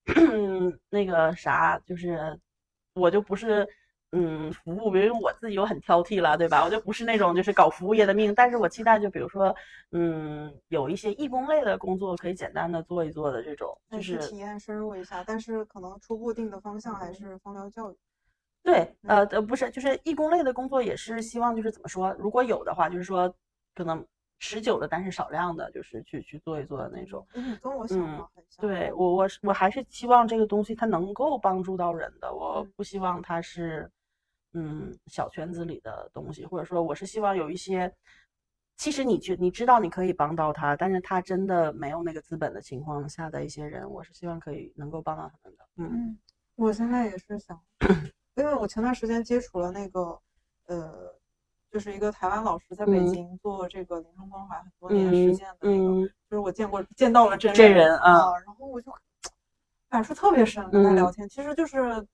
[0.89, 2.37] 那个啥，就是
[2.93, 3.65] 我就不是
[4.11, 6.65] 嗯服务，因为我自己又很挑剔了，对吧？
[6.65, 8.35] 我就不是那种就是搞服务业的命。
[8.35, 9.55] 但是我期待就比如说
[9.91, 17.95] 嗯有一些义工类的工作可以简单的做一做的这种，就是是体验深入一下，但是可能初步定的方向还是芳疗教育。
[18.63, 23.33] 对，呃呃，不是，就是义工类的工作也是希望就是怎么说，如果有的话，就是说
[23.73, 24.05] 可能
[24.39, 27.25] 持久的，但是少量的，就是去去做一做的那种。
[27.33, 28.61] 嗯，跟我想嗯的很像。
[28.61, 33.89] 对我，我是我还是希望这个东西它能够帮助到人的，我嗯不希望它是
[34.53, 37.91] 嗯小圈子里的东西，或者说我是希望有一些，
[38.77, 45.65] 其实你去你知道你可以帮到他，但是他真的没有那个资本的情况下的一些人，我是希望可以能够帮到他们的。
[45.77, 46.19] 嗯嗯，
[46.55, 47.59] 我现在也是想，
[48.35, 50.19] 因为我前段时间接触了那个，
[50.67, 51.13] 呃，
[51.69, 53.07] 就是一个台湾老师在北嗯。
[53.13, 58.91] 京做这个临终关怀很多年实嗯践的那个，嗯就是我见过见到了真真人人啊啊，然后我就
[59.89, 60.95] 感触特别深，跟他嗯。
[60.95, 62.07] 聊天，其实就是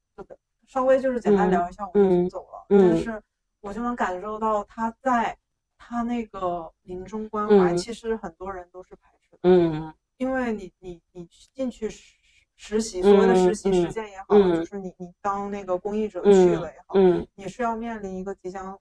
[0.65, 2.79] 稍微就是简单聊一下，我们嗯就走了，嗯。
[2.79, 3.21] 但是
[3.61, 5.37] 我就能感受到他在
[5.77, 7.77] 他那个临终关怀，嗯。
[7.77, 9.93] 其实很多人都是排斥的，嗯。
[10.17, 12.16] 因为你你你进去实
[12.57, 14.55] 实习，所谓的实习实践也好，嗯。
[14.55, 18.77] 就是你你当那个公益者去嗯了也好，嗯，你是要面临一个即将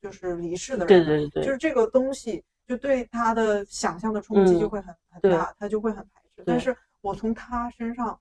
[0.00, 6.42] 就是离世的人，对对对，就是这个东西就对他的想象的冲击嗯就会很、很大，他就会很排斥。
[6.46, 8.18] 但是我从他身上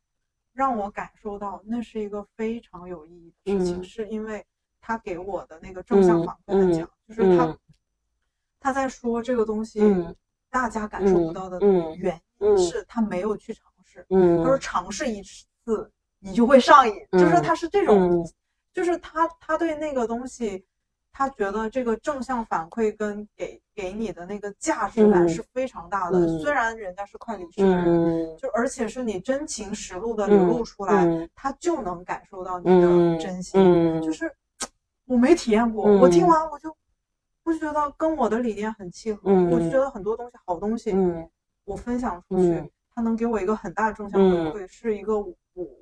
[0.54, 4.46] 让我感受到，那是一个非常有意义的事情，嗯是因为
[4.82, 7.58] 他给我的那个正向嗯反馈很强，就是他、嗯
[8.62, 10.14] 他在说这个东西，嗯
[10.50, 13.69] 大家感受不到的嗯原嗯因是他没有去尝
[14.00, 14.06] 试。
[14.10, 15.90] 嗯，他说尝试一次
[16.20, 18.26] 你就会上瘾，就是嗯他是这种，嗯
[18.74, 20.64] 就是他他对那个东西，
[21.12, 26.20] 他觉得这个正向反馈跟给给你的那个价值感嗯是非常大的。
[26.20, 33.60] 嗯虽然人家是快离世的人，嗯就而且是你真情实录的流露出来，嗯他就能感受到你嗯的真心。
[33.60, 34.32] 嗯，就是
[35.06, 36.74] 我没体验过，嗯我听完我就
[37.44, 41.28] 我就觉得跟我的理念很契合，嗯我就觉得很多东西好东西，嗯
[41.66, 42.70] 我分享出去，嗯
[43.00, 45.36] 它能给我一个很大的正向回馈，是一个我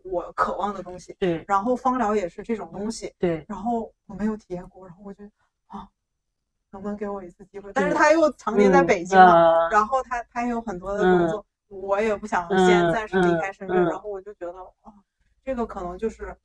[0.03, 1.15] 我渴望的东西。
[1.17, 5.23] 对然后芳疗也是这种东西，对然后我没有体验过，然后我就
[5.65, 5.89] 啊，
[6.69, 7.71] 能不能给我一次机会？
[7.73, 14.93] 但是他又常年在北京嘛，嗯然后他他也有很多的工作，我也不想先暂时离开深圳，然后我就觉得啊，
[15.43, 16.37] 这个可能就是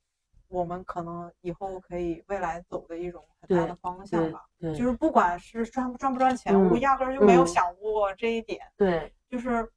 [0.49, 4.43] 我们可能以后可以未来走的一种很大的方向吧。
[4.59, 8.63] 对，就是不管是赚不赚不赚钱，嗯我压根儿就没有嗯想过这一点。
[8.75, 9.71] 对，就是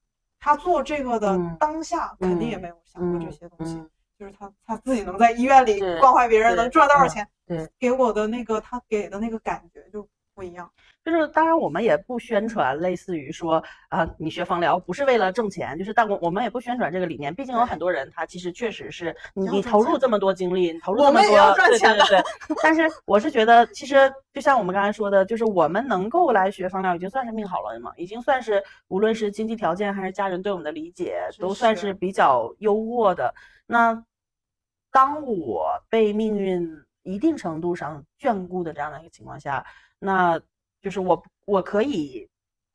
[0.45, 3.73] 他做这个的嗯当下，肯定也没有想过这些东西。
[3.77, 7.27] 嗯就是他他自己能在医院里对关怀别人，能赚多少钱？
[7.45, 10.69] 对，给我的那个他给的那个感觉就不一样。
[11.03, 22.57] 就是当然我们也不宣传类似于说啊、你学芳疗不是为了挣钱，就是但我我们也不宣传这个理念，毕竟有很多人他其实确实是你你投入这么多精力，你投入这么多，赚对钱对对对。
[22.61, 33.33] 但是我是觉得，其实就像我们刚才说的，就是我们能够来学芳疗，已经算是命好了嘛，已经算是无论是经济条件还是家人对我们的理解，都算是是比较优渥的。
[33.65, 34.03] 那
[34.91, 36.67] 当我被命运
[37.03, 39.63] 一定程度上眷顾的这样的一个情况下，
[39.99, 40.39] 那
[40.81, 42.27] 就是我我可以，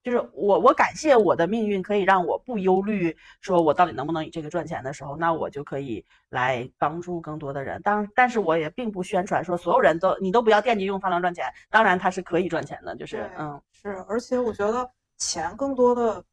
[0.03, 7.81] 就是我我感谢我的命运可以让我不忧虑，说我到底能不能以这个赚钱的时候，那我就可以来帮助更多的人。
[7.83, 16.25] 当但是我也并不宣传说所有人都你都不要惦记用发量赚钱，当然它是可以赚钱的，就是嗯是，而且我觉得钱更多的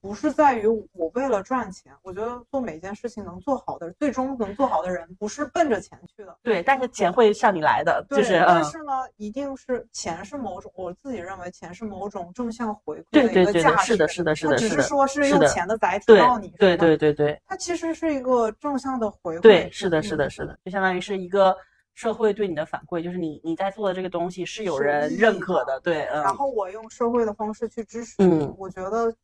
[0.00, 6.34] 不是在于我为了赚钱，我觉得做每件事情能做好的，最终能做好的人不是奔着钱去的。
[6.42, 13.92] 对，但是钱会向你来的，就对，是嗯但是呢，一定是钱是某种，我自己认为钱是某种正向回馈对的一个对对对，价值。
[13.92, 19.40] 是的，是的，是的，它只是说是用钱的载体对到你对对对对它其实是一个正向的回馈。
[19.40, 21.54] 对，是的，是嗯的，是的，就相当于是一个
[21.92, 29.14] 社会对你的反馈，就是你你在做的这个东西是有人认可的，对，嗯然后我用社会的方式去支持你，嗯我觉得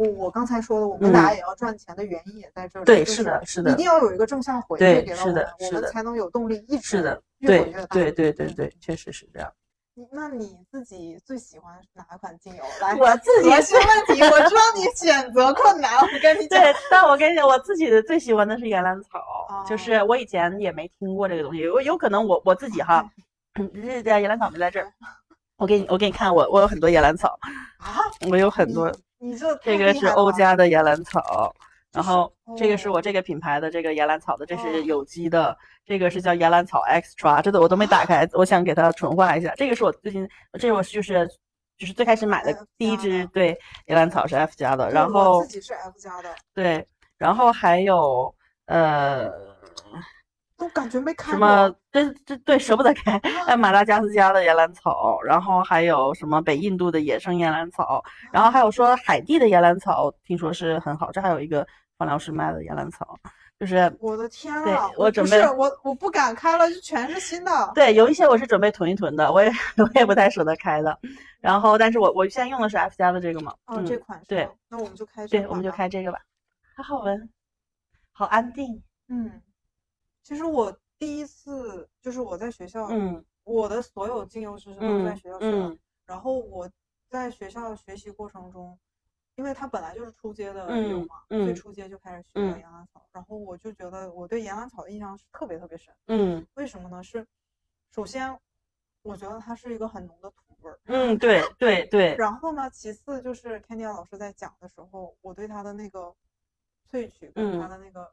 [0.00, 2.86] 我我刚才说的，我们嗯俩也要赚钱的原因也在这里。
[2.86, 7.86] 对就是的是的一定要有一个正向回对馈给到是的我们，我们才能有动力一直是的，对越滚越大。
[7.88, 9.52] 对对对对，确实是这样。
[10.10, 12.64] 那你自己最喜欢哪一款精油？
[12.80, 16.58] 来，我自己核心问题，我知道你选择困难，我跟你 讲。
[16.62, 19.18] 对，但我跟你讲，我自己的最喜欢的是岩兰草，
[19.50, 23.04] 哦就是我以前也没听过这个东西，有有可能我我自己哈，
[23.54, 24.90] 这这岩兰草没在这儿，
[25.58, 27.38] 我给你我给你看，我我有很多岩兰草，
[27.78, 28.90] 啊，我有很多，
[29.20, 31.54] 你这这个是欧家的岩兰草，
[31.92, 34.58] 然后这个是哦我这个品牌的这个岩兰草的，这哦。
[34.62, 39.52] 是有机的，这个是叫岩兰草 Extra，这个我都没打开，我想给它纯化一下。
[39.56, 41.28] 这个是我最近，这是我就是
[41.76, 43.26] 就是最开始买的第一支。
[43.26, 43.48] 对
[43.86, 46.86] 岩兰草是 F 加的，然后自己是 F 加的，对，
[47.18, 49.30] 然后还有呃
[50.60, 51.38] 都感觉没开什。
[51.38, 63.18] 么这这对舍不得开， 还有马达加斯加的岩兰草，然后还有什么北印度的野生岩兰草， 然后还有说海地的岩兰草，听说是很好，这还有一个芳疗师卖的岩兰草，
[63.58, 64.90] 就是我的天啊！
[64.96, 67.72] 我准备不是我我不敢开了，就全是新的。
[67.74, 70.96] 对，有一些我是准备囤一囤的，我也我也不太舍得开的。
[71.40, 75.70] 然后，但是我我现在用的是 F 加的这个嘛，哦，嗯这款是对，那我们就开这对，我们就。
[75.70, 76.20] 开这个吧，
[76.76, 77.30] 好好闻，
[78.12, 79.40] 好安定，嗯，
[80.22, 85.68] 其实我第一次就是我在学校，嗯我的所有精油知识都是在嗯学校学的。
[85.68, 86.68] 嗯然后我
[87.08, 88.76] 在学校学习过程中，
[89.36, 95.94] 因为它本来就是初阶的嗯油嘛，所以初阶就开始学岩兰草，然后我就觉得我对岩兰草的印象是特别特别深。
[96.08, 97.00] 嗯为什么呢？
[97.00, 97.24] 是
[97.92, 98.36] 首先，
[99.02, 100.80] 我觉得它是一个很浓的土味儿。
[100.86, 106.12] 嗯，对对对，然后呢，其次就是 Candy 老师在讲的时候，我对他的那个
[106.90, 108.12] 萃取跟他嗯的那个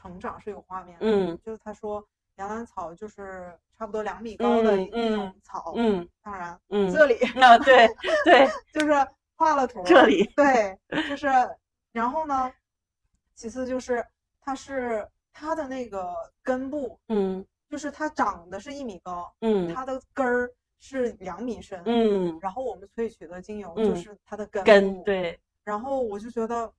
[0.00, 1.06] 成长是有画面的。
[1.06, 1.38] 嗯。
[1.44, 2.04] 就是他说
[2.36, 7.86] 洋兰草就是差不多两米高的嗯一种草，嗯当然嗯，这里啊，对
[8.24, 8.92] 对，就是
[9.36, 10.78] 画了图，这里对，
[11.08, 11.26] 就是
[11.92, 12.50] 然后呢，
[13.34, 14.04] 其次就是
[14.40, 17.44] 它是它的那个根部，嗯。
[17.68, 26.72] 就是它长的是一米高，嗯它的根儿是两米深，嗯，然后我们萃取的精油嗯就是它的根部，根对，然后我就觉得，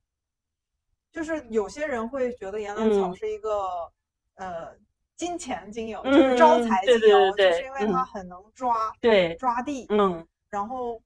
[1.11, 3.91] 就是有些人会觉得岩兰草嗯是一个、
[4.35, 4.73] 呃
[5.17, 9.85] 金钱精油，嗯就是招财精对对油，对就是因为它嗯很能抓、对，抓地。
[9.89, 10.99] 嗯然后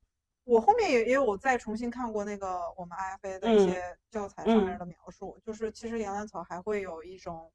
[0.45, 7.51] 我后面也也有再重新看过那个我们 IFA 的一嗯些教材上面嗯的描述，就是其实岩兰草还会有一种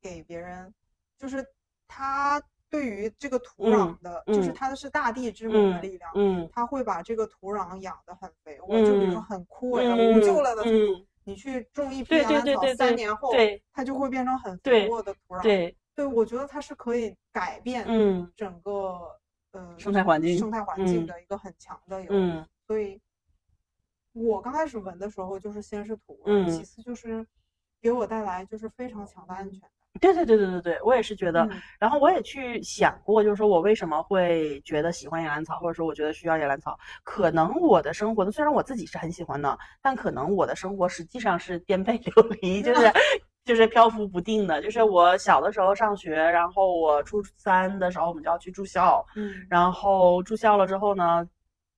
[0.00, 0.72] 给别人，
[1.18, 1.44] 就是
[1.88, 2.40] 它
[2.70, 6.10] 对于这个土壤的，就是嗯它的是大地之母的嗯力量。
[6.14, 15.42] 嗯它会把这个土壤养得很肥沃，就比如说嗯很枯萎了、嗯无救了的土，嗯你去种一批兰草，三年后对它就会变成很肥沃的土壤。
[15.42, 19.18] 对，对我觉得它是可以改变嗯整个
[19.50, 22.08] 呃生态环境生态环境嗯的一个很强的油。
[22.10, 23.00] 嗯所以，
[24.12, 26.18] 我刚开始闻的时候，就是先是土
[26.48, 27.26] 其次就是
[27.80, 29.70] 给我带来就是非常强的安全感。
[30.00, 31.42] 对对对对对对，我也是觉得。
[31.44, 36.76] 嗯然后我也去想过，就是说我为什么会觉得喜欢野兰草，或者说我觉得需要野兰草。
[37.04, 42.90] 可能我的生活呢，虽然我自己是很喜欢的，但可能我的生活实际上是颠沛流离，就是
[43.44, 44.60] 就是漂浮不定的。
[44.62, 51.26] 就是我小的时候上学，然后我初三的时候我们就要去住校，嗯然后住校了之后呢，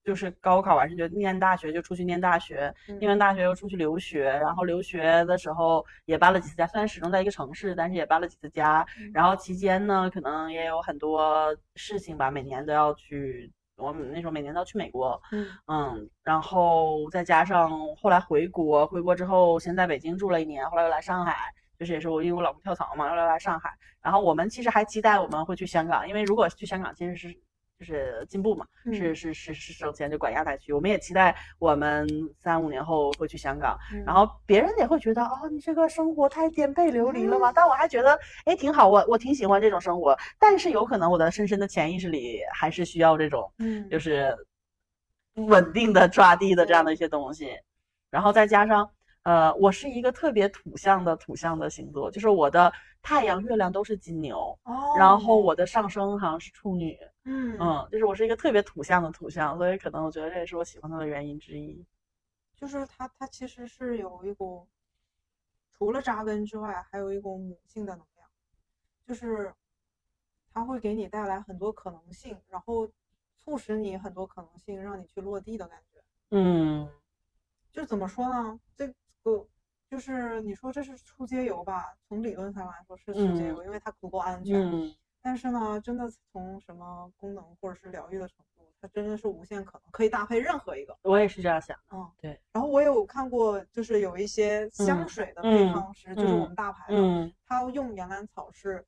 [0.08, 2.98] 就是高考完事就念大学，就出去念大学，嗯。
[2.98, 8.86] 念完大学又出去留学，然后留学的时候也搬了几次家，虽然始终在一个城市，但是也搬了几次家。
[8.98, 9.10] 嗯。
[9.12, 15.46] 然后期间呢，可能也有很多事情吧，每年都要去，我们那时候每年都要去美国，嗯。
[15.66, 27.28] 嗯，然后再加上后来回国，回国之后先在北京住了一年，后来又来上海，就是也是我因为我老公跳槽嘛，后来来上海，然后我们其实还期待我们会去香港，因为如果去香港其实是
[27.78, 28.92] 就是进步嘛，嗯。
[28.92, 32.06] 是是是是省钱就管亚太区，我们也期待我们
[32.36, 34.02] 三五年后会去香港，嗯。
[34.04, 37.52] 然后别人也会觉得哦，你这个生活太颠沛流离了吧？
[37.54, 43.88] 但我还觉得哎挺好，我我挺喜欢这种生活，但是有可能我的深深的潜意识里还是需要这种嗯。
[43.88, 44.36] 就是
[45.34, 47.50] 稳定的抓地的这样的一些东西，
[48.10, 48.90] 然后再加上
[49.22, 52.72] 呃，我是一个特别土象的土象的星座，就是我的
[53.02, 55.38] 太阳、月亮都是金牛，哦，然后。
[55.38, 56.98] 我的上升好像是处女，
[57.30, 61.84] 嗯嗯，就是我是一个特别土象的土象，所以可能我觉得这也是我喜欢他的原因之一。
[62.56, 64.66] 就是他，他其实是有一股
[65.70, 68.28] 除了扎根之外，还有一股母性的能量，
[69.04, 69.54] 就是
[70.52, 72.88] 它会给你带来很多可能性，然后
[73.36, 76.02] 促使你很多可能性，让你去落地的感觉。
[76.30, 76.88] 嗯
[77.70, 78.58] 就怎么说呢？
[78.74, 78.88] 这
[79.22, 79.46] 个
[79.88, 81.94] 就是你说这是出街游吧？
[82.08, 84.58] 从理论上来说是出街游，因为它足够安全。
[84.58, 90.96] 嗯但是呢，真的从什么功能或者是疗愈的程度，它真的是无限可能，可以搭配任何一个。
[91.02, 91.76] 我也是这样想。
[91.90, 92.40] 嗯，对。
[92.52, 98.84] 然后我有看过，就是有一些香嗯水的配嗯方师，就是我们大牌的，嗯，他用岩兰草是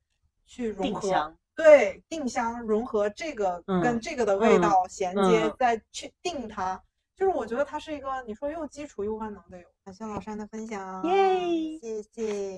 [0.47, 1.37] 去融合，定香。
[1.57, 6.83] 对，定香融合这个嗯跟这个的味道衔接，嗯再去定它。
[7.14, 9.68] 就是我觉得它是一个你说又基础又万能的油。
[9.85, 12.57] 感谢老山的分享，耶谢谢。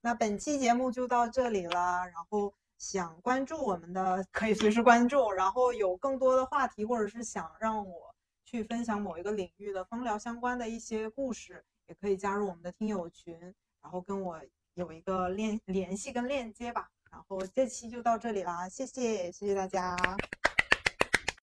[0.00, 2.52] 那本期节目就到这里了，然后
[2.84, 8.14] 想关注我们的可以随时关注，然后有更多的话题或者是想让我
[8.44, 13.40] 去分享某一个领域的芳疗相关的一些故事，也可以加入我们的听友群，
[13.80, 14.38] 然后跟我
[14.74, 16.90] 有一个联联系跟链接吧。
[17.10, 19.96] 然后这期就到这里啦，谢谢，谢谢大家。